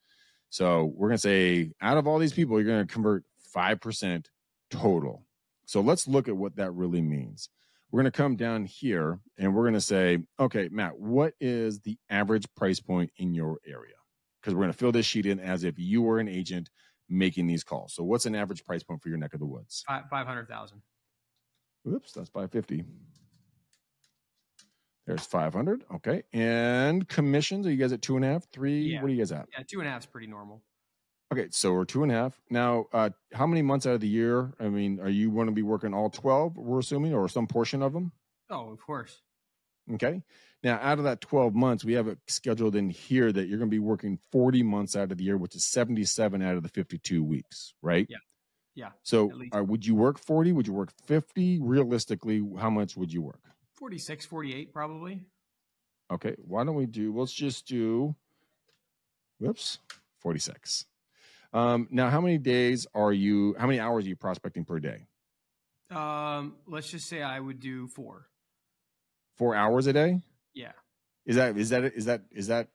So 0.49 0.93
we're 0.95 1.09
going 1.09 1.17
to 1.17 1.21
say 1.21 1.71
out 1.81 1.97
of 1.97 2.05
all 2.07 2.19
these 2.19 2.33
people, 2.33 2.59
you're 2.59 2.67
going 2.67 2.85
to 2.85 2.93
convert 2.93 3.23
5% 3.55 4.25
total. 4.69 5.25
So 5.65 5.81
let's 5.81 6.07
look 6.07 6.27
at 6.27 6.35
what 6.35 6.55
that 6.55 6.71
really 6.71 7.01
means. 7.01 7.49
We're 7.91 8.01
going 8.01 8.11
to 8.11 8.17
come 8.17 8.35
down 8.35 8.65
here 8.65 9.19
and 9.37 9.55
we're 9.55 9.63
going 9.63 9.73
to 9.73 9.81
say, 9.81 10.19
okay, 10.39 10.69
Matt, 10.71 10.99
what 10.99 11.33
is 11.39 11.79
the 11.79 11.97
average 12.09 12.45
price 12.55 12.79
point 12.79 13.11
in 13.17 13.33
your 13.33 13.57
area? 13.65 13.95
Because 14.41 14.53
we're 14.53 14.61
going 14.61 14.71
to 14.71 14.77
fill 14.77 14.91
this 14.91 15.05
sheet 15.05 15.25
in 15.25 15.39
as 15.39 15.63
if 15.63 15.77
you 15.77 16.01
were 16.01 16.19
an 16.19 16.27
agent 16.27 16.69
making 17.09 17.47
these 17.47 17.63
calls. 17.63 17.93
So 17.93 18.03
what's 18.03 18.25
an 18.25 18.35
average 18.35 18.63
price 18.65 18.83
point 18.83 19.01
for 19.01 19.09
your 19.09 19.17
neck 19.17 19.33
of 19.33 19.39
the 19.39 19.45
woods? 19.45 19.83
500,000. 19.87 20.81
Oops, 21.87 22.11
that's 22.11 22.29
550. 22.29 22.83
There's 25.07 25.25
500. 25.25 25.85
Okay. 25.95 26.21
And 26.33 27.07
commissions, 27.07 27.65
are 27.65 27.71
you 27.71 27.77
guys 27.77 27.93
at 27.93 28.03
two 28.03 28.15
and 28.15 28.23
a 28.23 28.27
half, 28.27 28.45
three? 28.51 28.81
Yeah. 28.81 29.01
What 29.01 29.09
are 29.09 29.13
you 29.13 29.17
guys 29.17 29.31
at? 29.31 29.47
Yeah, 29.57 29.63
two 29.67 29.79
and 29.79 29.87
a 29.87 29.91
half 29.91 30.01
is 30.01 30.05
pretty 30.05 30.27
normal. 30.27 30.61
Okay, 31.31 31.47
so 31.51 31.73
we're 31.73 31.85
two 31.85 32.01
and 32.01 32.11
a 32.11 32.15
half 32.15 32.41
now. 32.49 32.87
Uh, 32.91 33.11
how 33.33 33.45
many 33.45 33.61
months 33.61 33.85
out 33.85 33.93
of 33.93 34.01
the 34.01 34.07
year? 34.07 34.51
I 34.59 34.67
mean, 34.67 34.99
are 34.99 35.09
you 35.09 35.29
going 35.31 35.45
to 35.45 35.53
be 35.53 35.61
working 35.61 35.93
all 35.93 36.09
twelve? 36.09 36.57
We're 36.57 36.79
assuming, 36.79 37.13
or 37.13 37.29
some 37.29 37.45
portion 37.45 37.83
of 37.83 37.93
them. 37.93 38.11
Oh, 38.49 38.71
of 38.71 38.81
course. 38.81 39.21
Okay. 39.93 40.23
Now, 40.63 40.77
out 40.81 40.97
of 40.97 41.05
that 41.05 41.21
12 41.21 41.55
months, 41.55 41.85
we 41.85 41.93
have 41.93 42.07
it 42.07 42.17
scheduled 42.27 42.75
in 42.75 42.89
here 42.89 43.31
that 43.31 43.47
you're 43.47 43.57
going 43.57 43.69
to 43.69 43.75
be 43.75 43.79
working 43.79 44.19
40 44.31 44.61
months 44.63 44.95
out 44.95 45.11
of 45.11 45.17
the 45.17 45.23
year, 45.23 45.37
which 45.37 45.55
is 45.55 45.65
77 45.65 46.41
out 46.41 46.57
of 46.57 46.63
the 46.63 46.69
52 46.69 47.23
weeks, 47.23 47.73
right? 47.81 48.05
Yeah. 48.09 48.17
Yeah. 48.75 48.89
So, 49.03 49.31
uh, 49.55 49.63
would 49.63 49.85
you 49.85 49.95
work 49.95 50.19
40? 50.19 50.51
Would 50.51 50.67
you 50.67 50.73
work 50.73 50.91
50? 51.05 51.59
Realistically, 51.61 52.43
how 52.59 52.69
much 52.69 52.97
would 52.97 53.11
you 53.11 53.21
work? 53.21 53.41
46, 53.75 54.25
48, 54.25 54.73
probably. 54.73 55.21
Okay. 56.11 56.35
Why 56.39 56.63
don't 56.65 56.75
we 56.75 56.85
do, 56.85 57.17
let's 57.17 57.33
just 57.33 57.65
do, 57.65 58.15
whoops, 59.39 59.79
46. 60.19 60.85
Um, 61.51 61.87
now, 61.89 62.09
how 62.09 62.21
many 62.21 62.37
days 62.37 62.85
are 62.93 63.11
you, 63.11 63.55
how 63.57 63.67
many 63.67 63.79
hours 63.79 64.05
are 64.05 64.09
you 64.09 64.15
prospecting 64.15 64.65
per 64.65 64.79
day? 64.79 65.07
Um, 65.89 66.55
let's 66.67 66.89
just 66.89 67.07
say 67.09 67.21
I 67.23 67.39
would 67.39 67.59
do 67.59 67.87
four. 67.87 68.27
Four 69.37 69.55
hours 69.55 69.87
a 69.87 69.93
day? 69.93 70.21
Yeah. 70.53 70.73
Is 71.25 71.35
that 71.35 71.57
is 71.57 71.69
that 71.69 71.83
is 71.83 72.05
that 72.05 72.21
is 72.31 72.47
that 72.47 72.67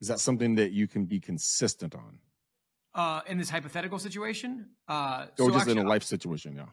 is 0.00 0.08
that 0.08 0.18
something 0.18 0.54
that 0.56 0.72
you 0.72 0.88
can 0.88 1.04
be 1.04 1.20
consistent 1.20 1.94
on? 1.94 2.18
Uh, 2.94 3.20
in 3.26 3.38
this 3.38 3.48
hypothetical 3.48 3.98
situation, 3.98 4.66
uh, 4.88 5.26
or 5.38 5.44
so 5.44 5.46
just 5.50 5.60
actually, 5.60 5.80
in 5.80 5.86
a 5.86 5.88
life 5.88 6.02
situation, 6.02 6.56
yeah. 6.56 6.64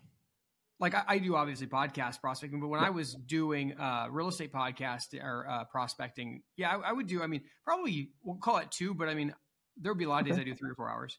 Like 0.79 0.95
I, 0.95 1.03
I, 1.07 1.17
do 1.19 1.35
obviously 1.35 1.67
podcast 1.67 2.21
prospecting, 2.21 2.59
but 2.59 2.69
when 2.69 2.79
yeah. 2.81 2.87
I 2.87 2.89
was 2.89 3.13
doing 3.13 3.77
uh, 3.77 4.07
real 4.09 4.27
estate 4.27 4.51
podcast 4.51 5.13
or 5.21 5.47
uh, 5.47 5.65
prospecting, 5.65 6.41
yeah, 6.55 6.75
I, 6.75 6.89
I, 6.89 6.91
would 6.91 7.05
do. 7.05 7.21
I 7.21 7.27
mean, 7.27 7.41
probably 7.63 8.11
we'll 8.23 8.37
call 8.37 8.57
it 8.57 8.71
two, 8.71 8.95
but 8.95 9.09
I 9.09 9.13
mean, 9.13 9.33
there 9.81 9.91
would 9.91 9.99
be 9.99 10.05
a 10.05 10.09
lot 10.09 10.21
of 10.21 10.27
days 10.27 10.39
I 10.39 10.43
do 10.43 10.55
three 10.55 10.71
or 10.71 10.75
four 10.75 10.89
hours. 10.89 11.17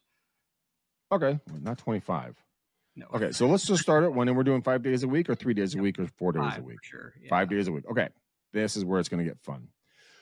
Okay, 1.10 1.38
well, 1.48 1.60
not 1.60 1.78
twenty 1.78 2.00
five. 2.00 2.36
No. 2.96 3.06
Okay, 3.14 3.30
so 3.30 3.46
let's 3.46 3.64
just 3.64 3.82
start 3.82 4.04
it 4.04 4.12
when 4.12 4.34
we're 4.34 4.42
doing 4.42 4.62
five 4.62 4.82
days 4.82 5.04
a 5.04 5.08
week, 5.08 5.30
or 5.30 5.34
three 5.34 5.54
days 5.54 5.74
a 5.74 5.78
week, 5.78 5.98
or 5.98 6.06
four 6.18 6.32
days 6.32 6.42
five, 6.42 6.58
a 6.58 6.62
week. 6.62 6.78
Sure, 6.82 7.14
yeah. 7.22 7.28
five 7.28 7.48
days 7.48 7.68
a 7.68 7.72
week. 7.72 7.84
Okay, 7.90 8.08
this 8.52 8.76
is 8.76 8.84
where 8.84 8.98
it's 8.98 9.08
going 9.08 9.24
to 9.24 9.28
get 9.28 9.40
fun. 9.40 9.68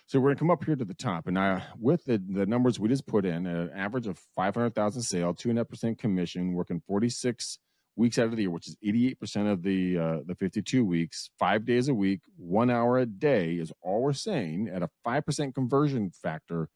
So 0.08 0.20
we're 0.20 0.28
going 0.28 0.36
to 0.36 0.40
come 0.40 0.50
up 0.50 0.64
here 0.64 0.76
to 0.76 0.84
the 0.84 0.94
top, 0.94 1.26
and 1.26 1.36
I, 1.36 1.62
with 1.80 2.04
the, 2.04 2.18
the 2.18 2.46
numbers 2.46 2.78
we 2.78 2.88
just 2.88 3.06
put 3.06 3.24
in, 3.24 3.46
an 3.46 3.70
average 3.74 4.06
of 4.06 4.18
five 4.36 4.54
hundred 4.54 4.74
thousand 4.74 5.02
sale, 5.02 5.34
two 5.34 5.50
and 5.50 5.58
a 5.58 5.60
half 5.60 5.68
percent 5.68 5.98
commission, 5.98 6.52
working 6.52 6.80
forty 6.86 7.08
six 7.08 7.58
weeks 7.96 8.18
out 8.18 8.26
of 8.26 8.36
the 8.36 8.42
year, 8.42 8.50
which 8.50 8.68
is 8.68 8.76
eighty 8.84 9.08
eight 9.08 9.18
percent 9.18 9.48
of 9.48 9.62
the 9.62 9.98
uh, 9.98 10.18
the 10.26 10.34
fifty 10.34 10.62
two 10.62 10.84
weeks, 10.84 11.30
five 11.38 11.64
days 11.64 11.88
a 11.88 11.94
week, 11.94 12.20
one 12.36 12.70
hour 12.70 12.98
a 12.98 13.06
day 13.06 13.54
is 13.54 13.72
all 13.82 14.02
we're 14.02 14.12
saying 14.12 14.70
at 14.72 14.82
a 14.82 14.90
five 15.02 15.24
percent 15.24 15.54
conversion 15.54 16.10
factor. 16.10 16.68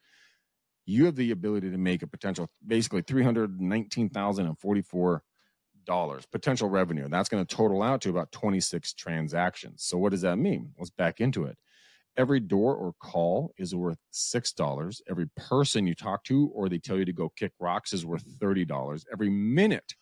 You 0.86 1.06
have 1.06 1.16
the 1.16 1.30
ability 1.30 1.70
to 1.70 1.78
make 1.78 2.02
a 2.02 2.06
potential 2.06 2.50
basically 2.66 3.02
three 3.02 3.22
hundred 3.22 3.60
nineteen 3.60 4.08
thousand 4.10 4.46
and 4.46 4.58
forty 4.58 4.82
four 4.82 5.22
dollars 5.84 6.26
potential 6.26 6.68
revenue. 6.68 7.08
That's 7.08 7.28
going 7.28 7.44
to 7.44 7.56
total 7.56 7.82
out 7.82 8.02
to 8.02 8.10
about 8.10 8.32
26 8.32 8.94
transactions. 8.94 9.82
So 9.84 9.98
what 9.98 10.10
does 10.10 10.22
that 10.22 10.36
mean? 10.38 10.72
Let's 10.78 10.90
back 10.90 11.20
into 11.20 11.44
it. 11.44 11.58
Every 12.16 12.40
door 12.40 12.74
or 12.74 12.94
call 13.00 13.52
is 13.56 13.74
worth 13.74 13.98
$6. 14.12 15.00
Every 15.08 15.26
person 15.36 15.86
you 15.86 15.94
talk 15.94 16.24
to 16.24 16.50
or 16.54 16.68
they 16.68 16.78
tell 16.78 16.98
you 16.98 17.04
to 17.04 17.12
go 17.12 17.30
kick 17.36 17.52
rocks 17.60 17.92
is 17.92 18.04
worth 18.06 18.24
$30. 18.40 19.04
Every 19.12 19.30
minute 19.30 19.94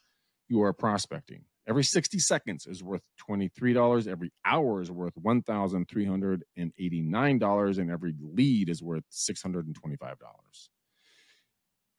you 0.48 0.62
are 0.62 0.72
prospecting, 0.72 1.44
every 1.68 1.84
60 1.84 2.18
seconds 2.18 2.66
is 2.66 2.82
worth 2.82 3.02
$23. 3.28 4.08
Every 4.08 4.32
hour 4.44 4.80
is 4.80 4.90
worth 4.90 5.14
$1,389 5.16 7.78
and 7.78 7.90
every 7.90 8.14
lead 8.20 8.68
is 8.70 8.82
worth 8.82 9.04
$625. 9.12 10.14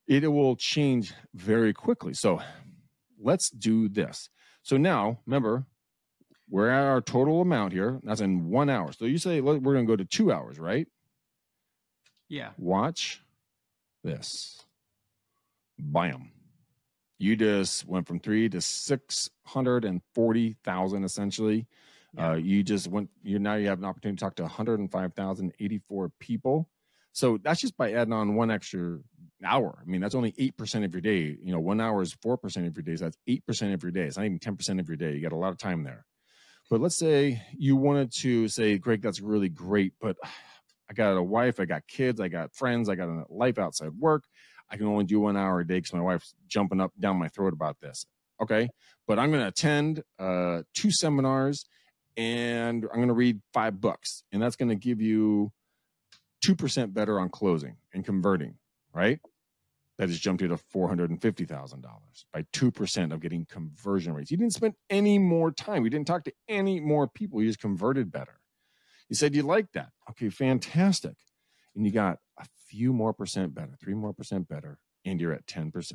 It 0.07 0.27
will 0.27 0.55
change 0.55 1.13
very 1.35 1.71
quickly. 1.71 2.15
So 2.15 2.41
let's 3.21 3.51
do 3.51 3.87
this. 3.87 4.29
So 4.63 4.77
now, 4.77 5.19
remember, 5.27 5.67
we're 6.49 6.69
at 6.69 6.85
our 6.85 7.01
total 7.01 7.41
amount 7.41 7.73
here. 7.73 7.99
That's 8.03 8.21
in 8.21 8.49
one 8.49 8.71
hour. 8.71 8.91
So 8.91 9.05
you 9.05 9.19
say 9.19 9.39
we're 9.39 9.59
going 9.59 9.85
to 9.85 9.91
go 9.91 9.95
to 9.95 10.05
two 10.05 10.31
hours, 10.31 10.57
right? 10.59 10.87
Yeah. 12.27 12.49
Watch 12.57 13.21
this. 14.03 14.65
Bam. 15.77 16.31
You 17.19 17.35
just 17.35 17.85
went 17.85 18.07
from 18.07 18.19
three 18.19 18.49
to 18.49 18.61
640,000 18.61 21.03
essentially. 21.03 21.67
Yeah. 22.15 22.31
Uh, 22.31 22.35
you 22.35 22.63
just 22.63 22.87
went, 22.87 23.09
you 23.21 23.37
now 23.37 23.53
you 23.55 23.67
have 23.67 23.79
an 23.79 23.85
opportunity 23.85 24.17
to 24.17 24.23
talk 24.23 24.35
to 24.35 24.43
105,084 24.43 26.11
people. 26.19 26.69
So 27.11 27.37
that's 27.37 27.61
just 27.61 27.77
by 27.77 27.93
adding 27.93 28.13
on 28.13 28.35
one 28.35 28.49
extra 28.49 28.99
hour. 29.43 29.79
I 29.81 29.85
mean, 29.85 30.01
that's 30.01 30.15
only 30.15 30.31
8% 30.31 30.85
of 30.85 30.93
your 30.93 31.01
day. 31.01 31.37
You 31.43 31.51
know, 31.51 31.59
one 31.59 31.81
hour 31.81 32.01
is 32.01 32.15
4% 32.15 32.67
of 32.67 32.75
your 32.75 32.83
days. 32.83 32.99
So 32.99 33.05
that's 33.05 33.17
8% 33.27 33.73
of 33.73 33.83
your 33.83 33.91
day. 33.91 34.03
It's 34.03 34.17
not 34.17 34.25
even 34.25 34.39
10% 34.39 34.79
of 34.79 34.87
your 34.87 34.97
day. 34.97 35.13
You 35.13 35.21
got 35.21 35.33
a 35.33 35.37
lot 35.37 35.51
of 35.51 35.57
time 35.57 35.83
there. 35.83 36.05
But 36.69 36.81
let's 36.81 36.97
say 36.97 37.41
you 37.57 37.75
wanted 37.75 38.11
to 38.19 38.47
say, 38.47 38.77
Greg, 38.77 39.01
that's 39.01 39.21
really 39.21 39.49
great, 39.49 39.93
but 39.99 40.17
I 40.89 40.93
got 40.93 41.17
a 41.17 41.23
wife, 41.23 41.59
I 41.59 41.65
got 41.65 41.87
kids, 41.87 42.19
I 42.19 42.29
got 42.29 42.55
friends, 42.55 42.89
I 42.89 42.95
got 42.95 43.09
a 43.09 43.23
life 43.29 43.59
outside 43.59 43.91
work. 43.99 44.23
I 44.71 44.77
can 44.77 44.85
only 44.85 45.05
do 45.05 45.19
one 45.19 45.37
hour 45.37 45.59
a 45.59 45.67
day 45.67 45.77
because 45.77 45.93
my 45.93 46.01
wife's 46.01 46.33
jumping 46.47 46.79
up 46.79 46.91
down 46.99 47.17
my 47.17 47.27
throat 47.27 47.53
about 47.53 47.77
this. 47.81 48.05
Okay. 48.41 48.69
But 49.07 49.19
I'm 49.19 49.31
going 49.31 49.41
to 49.41 49.47
attend 49.47 50.03
uh, 50.17 50.61
two 50.73 50.91
seminars 50.91 51.65
and 52.15 52.85
I'm 52.85 52.97
going 52.97 53.07
to 53.07 53.13
read 53.13 53.41
five 53.53 53.81
books. 53.81 54.23
And 54.31 54.41
that's 54.41 54.55
going 54.55 54.69
to 54.69 54.75
give 54.75 55.01
you 55.01 55.51
2% 56.45 56.93
better 56.93 57.19
on 57.19 57.29
closing 57.29 57.77
and 57.93 58.05
converting, 58.05 58.55
right? 58.93 59.19
That 59.97 60.07
has 60.07 60.19
jumped 60.19 60.41
you 60.41 60.47
to 60.47 60.57
$450,000 60.73 61.85
by 62.31 62.43
2% 62.53 63.13
of 63.13 63.19
getting 63.19 63.45
conversion 63.45 64.13
rates. 64.13 64.31
You 64.31 64.37
didn't 64.37 64.53
spend 64.53 64.75
any 64.89 65.19
more 65.19 65.51
time. 65.51 65.83
You 65.83 65.89
didn't 65.89 66.07
talk 66.07 66.23
to 66.25 66.33
any 66.47 66.79
more 66.79 67.07
people. 67.07 67.41
You 67.41 67.47
just 67.47 67.59
converted 67.59 68.11
better. 68.11 68.39
You 69.09 69.15
said 69.15 69.35
you 69.35 69.43
liked 69.43 69.73
that. 69.73 69.89
Okay, 70.11 70.29
fantastic. 70.29 71.15
And 71.79 71.85
you 71.85 71.93
got 71.93 72.17
a 72.37 72.45
few 72.67 72.91
more 72.91 73.13
percent 73.13 73.55
better, 73.55 73.71
three 73.79 73.93
more 73.93 74.11
percent 74.11 74.49
better, 74.49 74.79
and 75.05 75.21
you're 75.21 75.31
at 75.31 75.45
10%. 75.45 75.93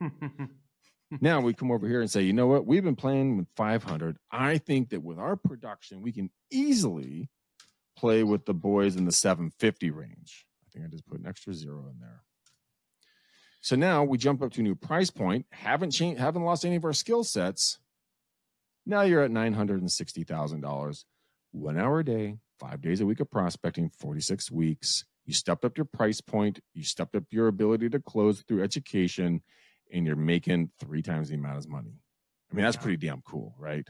now 1.20 1.40
we 1.40 1.54
come 1.54 1.70
over 1.70 1.86
here 1.86 2.00
and 2.00 2.10
say, 2.10 2.22
you 2.22 2.32
know 2.32 2.48
what? 2.48 2.66
We've 2.66 2.82
been 2.82 2.96
playing 2.96 3.36
with 3.36 3.46
500. 3.56 4.16
I 4.32 4.58
think 4.58 4.90
that 4.90 5.04
with 5.04 5.20
our 5.20 5.36
production, 5.36 6.02
we 6.02 6.10
can 6.10 6.30
easily 6.50 7.30
play 7.96 8.24
with 8.24 8.44
the 8.44 8.54
boys 8.54 8.96
in 8.96 9.04
the 9.04 9.12
750 9.12 9.90
range. 9.90 10.46
I 10.66 10.70
think 10.72 10.84
I 10.84 10.88
just 10.88 11.06
put 11.06 11.20
an 11.20 11.26
extra 11.28 11.54
zero 11.54 11.86
in 11.88 12.00
there. 12.00 12.24
So 13.60 13.76
now 13.76 14.02
we 14.02 14.18
jump 14.18 14.42
up 14.42 14.52
to 14.52 14.60
a 14.60 14.64
new 14.64 14.74
price 14.74 15.10
point. 15.10 15.46
Haven't 15.52 15.92
changed, 15.92 16.20
haven't 16.20 16.44
lost 16.44 16.64
any 16.64 16.76
of 16.76 16.84
our 16.84 16.92
skill 16.92 17.22
sets. 17.22 17.78
Now 18.86 19.02
you're 19.02 19.22
at 19.22 19.30
nine 19.30 19.52
hundred 19.52 19.80
and 19.80 19.92
sixty 19.92 20.24
thousand 20.24 20.62
dollars, 20.62 21.04
one 21.52 21.78
hour 21.78 22.00
a 22.00 22.04
day, 22.04 22.38
five 22.58 22.80
days 22.80 23.02
a 23.02 23.06
week 23.06 23.20
of 23.20 23.30
prospecting, 23.30 23.90
forty 23.90 24.22
six 24.22 24.50
weeks. 24.50 25.04
You 25.30 25.34
stepped 25.34 25.64
up 25.64 25.78
your 25.78 25.84
price 25.84 26.20
point. 26.20 26.58
You 26.74 26.82
stepped 26.82 27.14
up 27.14 27.22
your 27.30 27.46
ability 27.46 27.88
to 27.90 28.00
close 28.00 28.42
through 28.42 28.64
education, 28.64 29.40
and 29.92 30.04
you're 30.04 30.16
making 30.16 30.70
three 30.80 31.02
times 31.02 31.28
the 31.28 31.36
amount 31.36 31.58
of 31.58 31.68
money. 31.68 32.00
I 32.50 32.56
mean, 32.56 32.64
that's 32.64 32.76
pretty 32.76 32.96
damn 32.96 33.22
cool, 33.22 33.54
right? 33.56 33.86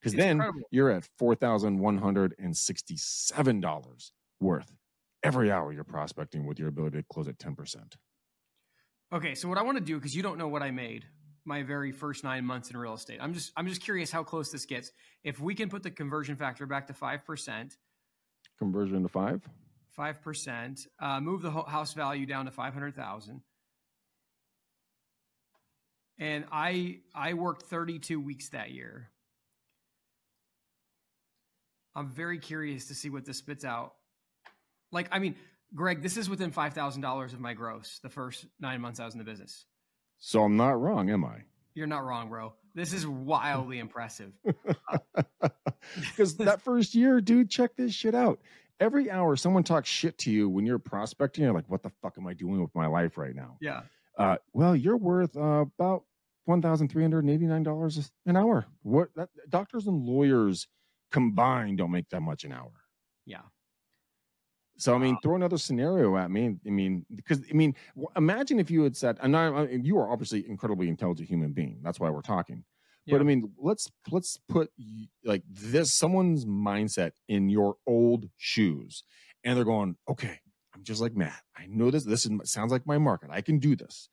Because 0.00 0.14
then 0.14 0.36
incredible. 0.36 0.62
you're 0.70 0.90
at 0.90 1.06
four 1.18 1.34
thousand 1.34 1.78
one 1.78 1.98
hundred 1.98 2.34
and 2.38 2.56
sixty-seven 2.56 3.60
dollars 3.60 4.12
worth 4.40 4.72
every 5.22 5.52
hour 5.52 5.74
you're 5.74 5.84
prospecting 5.84 6.46
with 6.46 6.58
your 6.58 6.68
ability 6.68 6.96
to 6.96 7.04
close 7.12 7.28
at 7.28 7.38
ten 7.38 7.54
percent. 7.54 7.98
Okay, 9.12 9.34
so 9.34 9.46
what 9.46 9.58
I 9.58 9.62
want 9.62 9.76
to 9.76 9.84
do 9.84 9.96
because 9.96 10.16
you 10.16 10.22
don't 10.22 10.38
know 10.38 10.48
what 10.48 10.62
I 10.62 10.70
made 10.70 11.04
my 11.44 11.64
very 11.64 11.92
first 11.92 12.24
nine 12.24 12.46
months 12.46 12.70
in 12.70 12.78
real 12.78 12.94
estate. 12.94 13.18
I'm 13.20 13.34
just 13.34 13.52
I'm 13.58 13.68
just 13.68 13.82
curious 13.82 14.10
how 14.10 14.22
close 14.22 14.50
this 14.50 14.64
gets. 14.64 14.90
If 15.22 15.38
we 15.38 15.54
can 15.54 15.68
put 15.68 15.82
the 15.82 15.90
conversion 15.90 16.34
factor 16.34 16.64
back 16.64 16.86
to 16.86 16.94
five 16.94 17.26
percent, 17.26 17.76
conversion 18.58 19.02
to 19.02 19.08
five, 19.10 19.46
five 19.98 20.22
percent, 20.22 20.86
uh, 21.00 21.20
move 21.20 21.42
the 21.42 21.50
house 21.50 21.92
value 21.92 22.24
down 22.24 22.46
to 22.46 22.50
five 22.50 22.72
hundred 22.72 22.96
thousand 22.96 23.42
and 26.18 26.44
I 26.50 26.98
I 27.14 27.34
worked 27.34 27.62
32 27.66 28.20
weeks 28.20 28.50
that 28.50 28.70
year. 28.70 29.10
I'm 31.94 32.08
very 32.10 32.38
curious 32.38 32.88
to 32.88 32.94
see 32.94 33.10
what 33.10 33.24
this 33.24 33.38
spits 33.38 33.64
out. 33.64 33.94
Like, 34.92 35.08
I 35.10 35.18
mean, 35.18 35.34
Greg, 35.74 36.02
this 36.02 36.16
is 36.16 36.30
within 36.30 36.50
five 36.50 36.74
thousand 36.74 37.02
dollars 37.02 37.32
of 37.32 37.40
my 37.40 37.54
gross 37.54 38.00
the 38.02 38.08
first 38.08 38.46
nine 38.60 38.80
months 38.80 39.00
I 39.00 39.04
was 39.04 39.14
in 39.14 39.18
the 39.18 39.24
business. 39.24 39.66
So 40.18 40.42
I'm 40.42 40.56
not 40.56 40.80
wrong, 40.80 41.10
am 41.10 41.24
I? 41.24 41.42
You're 41.74 41.86
not 41.86 42.04
wrong, 42.04 42.28
bro. 42.28 42.54
This 42.74 42.92
is 42.92 43.06
wildly 43.06 43.78
impressive. 43.78 44.32
Because 46.10 46.36
that 46.36 46.60
first 46.60 46.94
year, 46.94 47.20
dude, 47.20 47.48
check 47.48 47.76
this 47.76 47.94
shit 47.94 48.14
out. 48.14 48.40
Every 48.80 49.10
hour 49.10 49.36
someone 49.36 49.62
talks 49.64 49.88
shit 49.88 50.16
to 50.18 50.30
you 50.30 50.48
when 50.48 50.64
you're 50.66 50.78
prospecting, 50.78 51.44
you're 51.44 51.52
like, 51.52 51.68
what 51.68 51.82
the 51.82 51.90
fuck 52.02 52.14
am 52.18 52.26
I 52.26 52.34
doing 52.34 52.60
with 52.60 52.74
my 52.74 52.86
life 52.86 53.18
right 53.18 53.34
now? 53.34 53.56
Yeah. 53.60 53.82
Uh, 54.16 54.36
well, 54.52 54.74
you're 54.74 54.96
worth 54.96 55.36
uh, 55.36 55.64
about 55.78 56.04
one 56.44 56.60
thousand 56.62 56.88
three 56.88 57.02
hundred 57.02 57.28
eighty 57.28 57.46
nine 57.46 57.62
dollars 57.62 58.10
an 58.26 58.36
hour. 58.36 58.66
What 58.82 59.08
that, 59.16 59.28
doctors 59.48 59.86
and 59.86 60.02
lawyers 60.04 60.66
combined 61.12 61.78
don't 61.78 61.90
make 61.90 62.08
that 62.10 62.20
much 62.22 62.44
an 62.44 62.52
hour. 62.52 62.72
Yeah. 63.26 63.42
So 64.76 64.94
I 64.94 64.98
mean, 64.98 65.14
Wow. 65.14 65.20
throw 65.22 65.34
another 65.36 65.58
scenario 65.58 66.16
at 66.16 66.30
me. 66.30 66.56
I 66.66 66.70
mean, 66.70 67.04
because 67.14 67.42
I 67.50 67.52
mean, 67.52 67.74
imagine 68.16 68.58
if 68.60 68.70
you 68.70 68.82
had 68.82 68.96
said, 68.96 69.18
"I'm 69.20 69.30
not." 69.32 69.52
I- 69.54 69.68
You 69.70 69.98
are 69.98 70.10
obviously 70.10 70.48
incredibly 70.48 70.88
intelligent 70.88 71.28
human 71.28 71.52
being. 71.52 71.80
That's 71.82 71.98
why 72.00 72.10
we're 72.10 72.22
talking. 72.22 72.64
But 73.10 73.20
I 73.20 73.24
mean, 73.24 73.52
let's 73.58 73.90
let's 74.10 74.38
put 74.48 74.70
like 75.24 75.42
this 75.48 75.94
someone's 75.94 76.44
mindset 76.44 77.12
in 77.28 77.48
your 77.48 77.76
old 77.86 78.28
shoes, 78.36 79.02
and 79.44 79.56
they're 79.56 79.64
going, 79.64 79.96
"Okay, 80.08 80.40
I'm 80.74 80.84
just 80.84 81.00
like 81.00 81.14
Matt. 81.16 81.42
I 81.56 81.66
know 81.66 81.90
this. 81.90 82.04
This 82.04 82.26
is, 82.26 82.32
sounds 82.50 82.70
like 82.72 82.86
my 82.86 82.98
market. 82.98 83.30
I 83.32 83.40
can 83.40 83.58
do 83.58 83.74
this." 83.76 84.08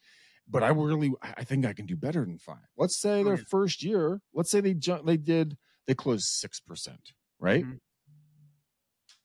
But 0.48 0.62
I 0.62 0.68
really, 0.70 1.12
I 1.24 1.44
think 1.44 1.66
I 1.66 1.74
can 1.74 1.88
do 1.88 1.96
better 1.96 2.24
than 2.24 2.38
five. 2.38 2.68
Let's 2.78 2.96
say 2.96 3.24
their 3.24 3.38
first 3.38 3.82
year. 3.84 4.22
Let's 4.34 4.52
say 4.52 4.62
they 4.62 4.74
they 5.04 5.18
did 5.18 5.58
they 5.88 5.96
closed 5.96 6.26
six 6.26 6.60
percent, 6.60 7.14
right? 7.40 7.64
Mhm. 7.66 7.80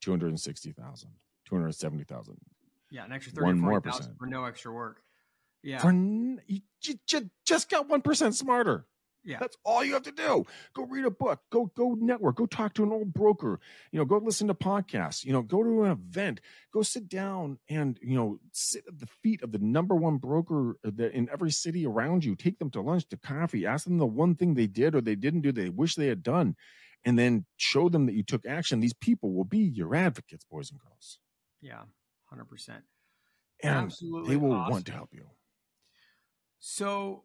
Two 0.01 0.11
hundred 0.13 0.29
and 0.29 0.41
sixty 0.41 0.73
thousand, 0.73 1.11
two 1.47 1.55
hundred 1.55 1.75
seventy 1.75 2.05
thousand. 2.05 2.39
Yeah. 2.91 3.05
An 3.05 3.13
extra 3.13 3.33
30 3.35 3.45
One 3.45 3.61
more 3.61 3.81
percent. 3.81 4.17
for 4.19 4.27
no 4.27 4.45
extra 4.47 4.73
work. 4.73 5.03
Yeah. 5.63 5.79
For 5.79 5.93
you, 5.93 6.39
you, 6.47 6.95
ju- 7.07 7.31
just 7.45 7.69
got 7.71 7.89
one 7.89 8.01
percent 8.03 8.35
smarter. 8.35 8.87
Yeah. 9.25 9.39
That's 9.39 9.57
all 9.65 9.85
you 9.85 9.93
have 9.95 10.03
to 10.05 10.13
do. 10.13 10.45
Go 10.75 10.85
read 10.85 11.05
a 11.05 11.11
book. 11.11 11.41
Go 11.51 11.71
go 11.77 11.95
network. 11.99 12.37
Go 12.37 12.47
talk 12.47 12.75
to 12.75 12.83
an 12.85 12.93
old 12.93 13.13
broker. 13.13 13.61
You 13.93 13.99
know, 13.99 14.05
go 14.05 14.19
listen 14.19 14.49
to 14.49 14.55
podcasts. 14.55 15.25
You 15.25 15.33
know, 15.33 15.43
go 15.43 15.63
to 15.63 15.85
an 15.85 15.91
event. 15.93 16.41
Go 16.73 16.83
sit 16.83 17.09
down 17.09 17.59
and 17.69 17.99
you 18.03 18.15
know 18.17 18.39
sit 18.53 18.85
at 18.89 18.99
the 18.99 19.07
feet 19.07 19.43
of 19.43 19.53
the 19.53 19.59
number 19.59 19.95
one 19.95 20.17
broker 20.19 20.77
that 20.83 21.13
in 21.13 21.29
every 21.31 21.51
city 21.51 21.87
around 21.87 22.25
you. 22.25 22.35
Take 22.35 22.59
them 22.59 22.71
to 22.71 22.81
lunch, 22.81 23.09
to 23.09 23.17
coffee. 23.17 23.67
Ask 23.67 23.85
them 23.85 23.99
the 23.99 24.07
one 24.07 24.35
thing 24.35 24.55
they 24.55 24.67
did 24.67 24.95
or 24.95 25.01
they 25.01 25.17
didn't 25.17 25.43
do. 25.43 25.53
They 25.53 25.69
wish 25.69 25.95
they 25.97 26.07
had 26.09 26.23
done, 26.23 26.57
and 27.05 27.19
then 27.19 27.45
show 27.57 27.89
them 27.89 28.07
that 28.07 28.15
you 28.15 28.23
took 28.23 28.47
action. 28.47 28.81
These 28.81 28.95
people 28.95 29.33
will 29.35 29.45
be 29.45 29.59
your 29.59 29.95
advocates, 29.95 30.45
boys 30.45 30.71
and 30.71 30.81
girls, 30.81 31.19
Yeah. 31.61 31.83
100%. 32.33 32.85
and 33.63 33.77
Absolutely. 33.77 34.29
they 34.31 34.37
will 34.37 34.53
awesome. 34.53 34.71
want 34.73 34.87
to 34.87 34.93
help 34.93 35.11
you. 35.13 35.27
So 36.59 37.25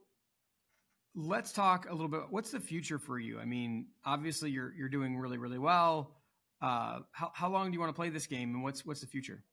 let's 1.16 1.52
talk 1.52 1.90
a 1.90 1.92
little 1.92 2.08
bit. 2.08 2.22
What's 2.30 2.52
the 2.52 2.60
future 2.60 3.00
for 3.00 3.20
you? 3.20 3.40
I 3.40 3.46
mean, 3.46 3.88
obviously 4.06 4.52
you're 4.52 4.74
you're 4.78 4.90
doing 4.90 5.18
really 5.18 5.38
really 5.38 5.58
well. 5.60 6.12
Uh, 6.62 7.00
how 7.12 7.32
how 7.34 7.50
long 7.50 7.68
do 7.68 7.74
you 7.74 7.80
want 7.80 7.90
to 7.90 7.96
play 7.96 8.10
this 8.10 8.28
game, 8.28 8.54
and 8.54 8.64
what's 8.64 8.86
what's 8.86 9.02
the 9.02 9.08
future? 9.08 9.44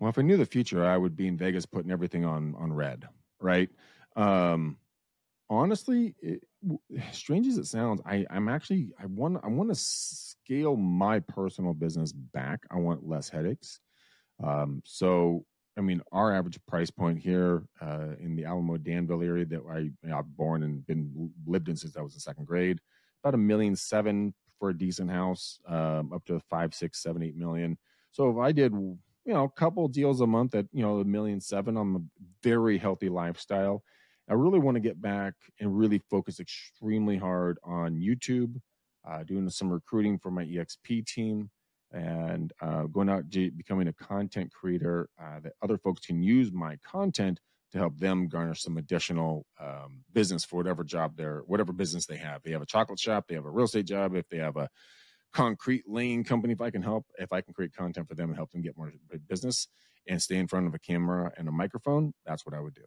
Well, 0.00 0.08
if 0.08 0.18
I 0.18 0.22
knew 0.22 0.36
the 0.36 0.46
future, 0.46 0.84
I 0.84 0.96
would 0.96 1.16
be 1.16 1.26
in 1.26 1.36
Vegas 1.36 1.66
putting 1.66 1.90
everything 1.90 2.24
on 2.24 2.54
on 2.56 2.72
red, 2.72 3.08
right? 3.40 3.68
Um, 4.14 4.78
honestly, 5.50 6.14
it, 6.22 6.44
strange 7.12 7.46
as 7.46 7.58
it 7.58 7.66
sounds, 7.66 8.00
I 8.06 8.24
I'm 8.30 8.48
actually 8.48 8.92
I 9.00 9.06
want 9.06 9.40
I 9.42 9.48
want 9.48 9.70
to 9.70 9.74
scale 9.74 10.76
my 10.76 11.20
personal 11.20 11.74
business 11.74 12.12
back. 12.12 12.60
I 12.70 12.76
want 12.76 13.08
less 13.08 13.28
headaches. 13.28 13.80
Um, 14.42 14.82
so 14.84 15.44
I 15.78 15.80
mean, 15.80 16.02
our 16.10 16.34
average 16.34 16.58
price 16.66 16.90
point 16.90 17.18
here 17.18 17.62
uh, 17.80 18.16
in 18.18 18.34
the 18.34 18.44
Alamo 18.44 18.76
Danville 18.76 19.22
area 19.22 19.44
that 19.46 19.62
I 19.70 19.78
you 19.78 19.92
know, 20.02 20.18
I've 20.18 20.36
born 20.36 20.64
and 20.64 20.84
been 20.86 21.30
lived 21.46 21.68
in 21.68 21.76
since 21.76 21.96
I 21.96 22.02
was 22.02 22.14
in 22.14 22.20
second 22.20 22.46
grade, 22.46 22.80
about 23.22 23.34
a 23.34 23.38
million 23.38 23.76
seven 23.76 24.34
for 24.58 24.70
a 24.70 24.76
decent 24.76 25.10
house, 25.10 25.60
um, 25.68 26.12
up 26.12 26.24
to 26.24 26.40
five, 26.50 26.74
six, 26.74 27.00
seven, 27.00 27.22
eight 27.22 27.36
million. 27.36 27.78
So 28.10 28.28
if 28.30 28.38
I 28.38 28.50
did, 28.50 28.72
you 28.72 28.98
know, 29.26 29.44
a 29.44 29.50
couple 29.50 29.86
deals 29.86 30.20
a 30.20 30.26
month 30.26 30.56
at 30.56 30.66
you 30.72 30.82
know 30.82 30.98
a 30.98 31.04
million 31.04 31.40
seven 31.40 31.76
on 31.76 31.94
a 31.94 32.22
very 32.42 32.76
healthy 32.76 33.08
lifestyle, 33.08 33.84
I 34.28 34.34
really 34.34 34.58
want 34.58 34.74
to 34.74 34.80
get 34.80 35.00
back 35.00 35.34
and 35.60 35.78
really 35.78 36.02
focus 36.10 36.40
extremely 36.40 37.16
hard 37.16 37.58
on 37.62 38.00
YouTube, 38.00 38.60
uh, 39.08 39.22
doing 39.22 39.48
some 39.48 39.70
recruiting 39.70 40.18
for 40.18 40.32
my 40.32 40.44
EXP 40.44 41.06
team, 41.06 41.50
and 41.92 42.52
uh, 42.60 42.82
going 42.84 43.08
out 43.08 43.30
becoming 43.30 43.88
a 43.88 43.92
content 43.92 44.52
creator 44.52 45.08
uh, 45.20 45.40
that 45.40 45.52
other 45.62 45.78
folks 45.78 46.06
can 46.06 46.22
use 46.22 46.52
my 46.52 46.76
content 46.84 47.40
to 47.72 47.78
help 47.78 47.98
them 47.98 48.28
garner 48.28 48.54
some 48.54 48.76
additional 48.76 49.46
um, 49.60 50.02
business 50.12 50.44
for 50.44 50.56
whatever 50.56 50.84
job 50.84 51.16
they're 51.16 51.42
whatever 51.46 51.72
business 51.72 52.06
they 52.06 52.16
have. 52.16 52.42
They 52.42 52.52
have 52.52 52.62
a 52.62 52.66
chocolate 52.66 52.98
shop, 52.98 53.26
they 53.28 53.34
have 53.34 53.44
a 53.44 53.50
real 53.50 53.66
estate 53.66 53.86
job, 53.86 54.14
if 54.14 54.28
they 54.28 54.38
have 54.38 54.56
a 54.56 54.68
concrete 55.32 55.84
laying 55.86 56.24
company, 56.24 56.52
if 56.52 56.60
I 56.60 56.70
can 56.70 56.82
help, 56.82 57.06
if 57.18 57.32
I 57.32 57.40
can 57.40 57.52
create 57.54 57.74
content 57.74 58.08
for 58.08 58.14
them 58.14 58.30
and 58.30 58.36
help 58.36 58.50
them 58.50 58.62
get 58.62 58.76
more 58.76 58.92
business 59.28 59.68
and 60.06 60.22
stay 60.22 60.36
in 60.36 60.48
front 60.48 60.66
of 60.66 60.74
a 60.74 60.78
camera 60.78 61.32
and 61.36 61.48
a 61.48 61.52
microphone, 61.52 62.14
that's 62.24 62.46
what 62.46 62.54
I 62.54 62.60
would 62.60 62.74
do. 62.74 62.84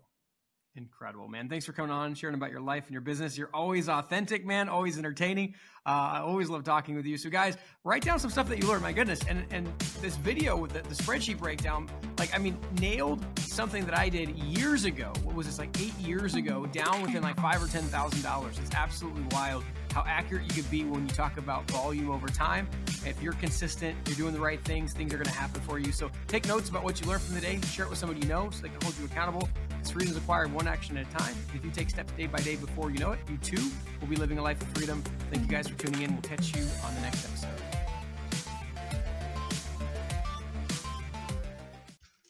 Incredible, 0.75 1.27
man. 1.27 1.49
Thanks 1.49 1.65
for 1.65 1.73
coming 1.73 1.91
on, 1.91 2.13
sharing 2.15 2.33
about 2.33 2.49
your 2.49 2.61
life 2.61 2.85
and 2.85 2.93
your 2.93 3.01
business. 3.01 3.37
You're 3.37 3.49
always 3.53 3.89
authentic, 3.89 4.45
man, 4.45 4.69
always 4.69 4.97
entertaining. 4.97 5.55
Uh, 5.85 5.89
I 5.89 6.19
always 6.19 6.49
love 6.49 6.63
talking 6.63 6.95
with 6.95 7.05
you. 7.05 7.17
So, 7.17 7.29
guys, 7.29 7.57
write 7.83 8.03
down 8.03 8.19
some 8.19 8.29
stuff 8.29 8.47
that 8.47 8.57
you 8.61 8.69
learned. 8.69 8.81
My 8.81 8.93
goodness. 8.93 9.19
And, 9.27 9.43
and 9.51 9.67
this 9.99 10.15
video 10.15 10.55
with 10.55 10.71
the, 10.71 10.81
the 10.83 10.95
spreadsheet 10.95 11.39
breakdown, 11.39 11.89
like, 12.17 12.33
I 12.33 12.37
mean, 12.37 12.57
nailed 12.79 13.25
something 13.39 13.85
that 13.85 13.97
I 13.97 14.07
did 14.07 14.29
years 14.37 14.85
ago. 14.85 15.11
What 15.23 15.35
was 15.35 15.45
this, 15.45 15.59
like 15.59 15.77
eight 15.81 15.97
years 15.99 16.35
ago, 16.35 16.65
down 16.67 17.01
within 17.01 17.21
like 17.21 17.35
five 17.35 17.61
or 17.61 17.67
$10,000. 17.67 18.59
It's 18.61 18.73
absolutely 18.73 19.23
wild 19.31 19.65
how 19.91 20.03
accurate 20.07 20.43
you 20.43 20.61
can 20.61 20.71
be 20.71 20.83
when 20.83 21.07
you 21.07 21.13
talk 21.13 21.37
about 21.37 21.69
volume 21.69 22.09
over 22.09 22.27
time. 22.27 22.67
If 23.05 23.21
you're 23.21 23.33
consistent, 23.33 23.97
you're 24.07 24.15
doing 24.15 24.33
the 24.33 24.39
right 24.39 24.63
things, 24.63 24.93
things 24.93 25.13
are 25.13 25.17
going 25.17 25.25
to 25.25 25.31
happen 25.31 25.61
for 25.61 25.79
you. 25.79 25.91
So, 25.91 26.09
take 26.27 26.47
notes 26.47 26.69
about 26.69 26.83
what 26.83 27.01
you 27.01 27.07
learned 27.07 27.21
from 27.21 27.35
the 27.35 27.41
day, 27.41 27.59
share 27.61 27.85
it 27.85 27.89
with 27.89 27.99
somebody 27.99 28.21
you 28.21 28.27
know 28.27 28.49
so 28.51 28.61
they 28.61 28.69
can 28.69 28.81
hold 28.81 28.97
you 28.99 29.05
accountable. 29.05 29.49
Freedom 29.91 30.11
is 30.11 30.17
acquired 30.17 30.53
one 30.53 30.69
action 30.69 30.95
at 30.97 31.05
a 31.05 31.17
time. 31.17 31.35
If 31.53 31.65
you 31.65 31.71
take 31.71 31.89
steps 31.89 32.13
day 32.13 32.25
by 32.25 32.39
day 32.39 32.55
before 32.55 32.91
you 32.91 32.99
know 32.99 33.11
it, 33.11 33.19
you 33.29 33.37
too 33.37 33.61
will 33.99 34.07
be 34.07 34.15
living 34.15 34.37
a 34.37 34.41
life 34.41 34.61
of 34.61 34.69
freedom. 34.69 35.03
Thank 35.29 35.43
you 35.43 35.49
guys 35.49 35.67
for 35.67 35.77
tuning 35.77 36.01
in. 36.03 36.13
We'll 36.13 36.21
catch 36.21 36.55
you 36.55 36.63
on 36.85 36.95
the 36.95 37.01
next 37.01 37.25
episode. 37.25 37.49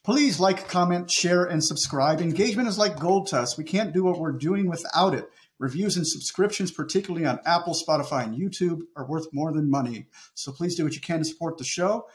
Please 0.04 0.40
like, 0.40 0.68
comment, 0.68 1.12
share, 1.12 1.44
and 1.44 1.64
subscribe. 1.64 2.22
Engagement 2.22 2.68
is 2.68 2.80
like 2.80 3.00
gold 3.00 3.28
to 3.28 3.38
us. 3.38 3.56
We 3.56 3.64
can't 3.64 3.94
do 3.94 4.04
what 4.04 4.20
we're 4.20 4.32
doing 4.32 4.68
without 4.68 5.14
it. 5.14 5.30
Reviews 5.62 5.96
and 5.96 6.08
subscriptions, 6.08 6.72
particularly 6.72 7.24
on 7.24 7.40
Apple, 7.46 7.76
Spotify, 7.76 8.24
and 8.24 8.36
YouTube, 8.36 8.82
are 8.96 9.06
worth 9.06 9.28
more 9.32 9.54
than 9.54 9.70
money. 9.70 10.08
So 10.34 10.52
please 10.52 10.76
do 10.76 10.84
what 10.84 10.96
you 10.96 11.02
can 11.02 11.20
to 11.20 11.26
support 11.26 11.60
the 11.60 11.64
show. 11.64 12.08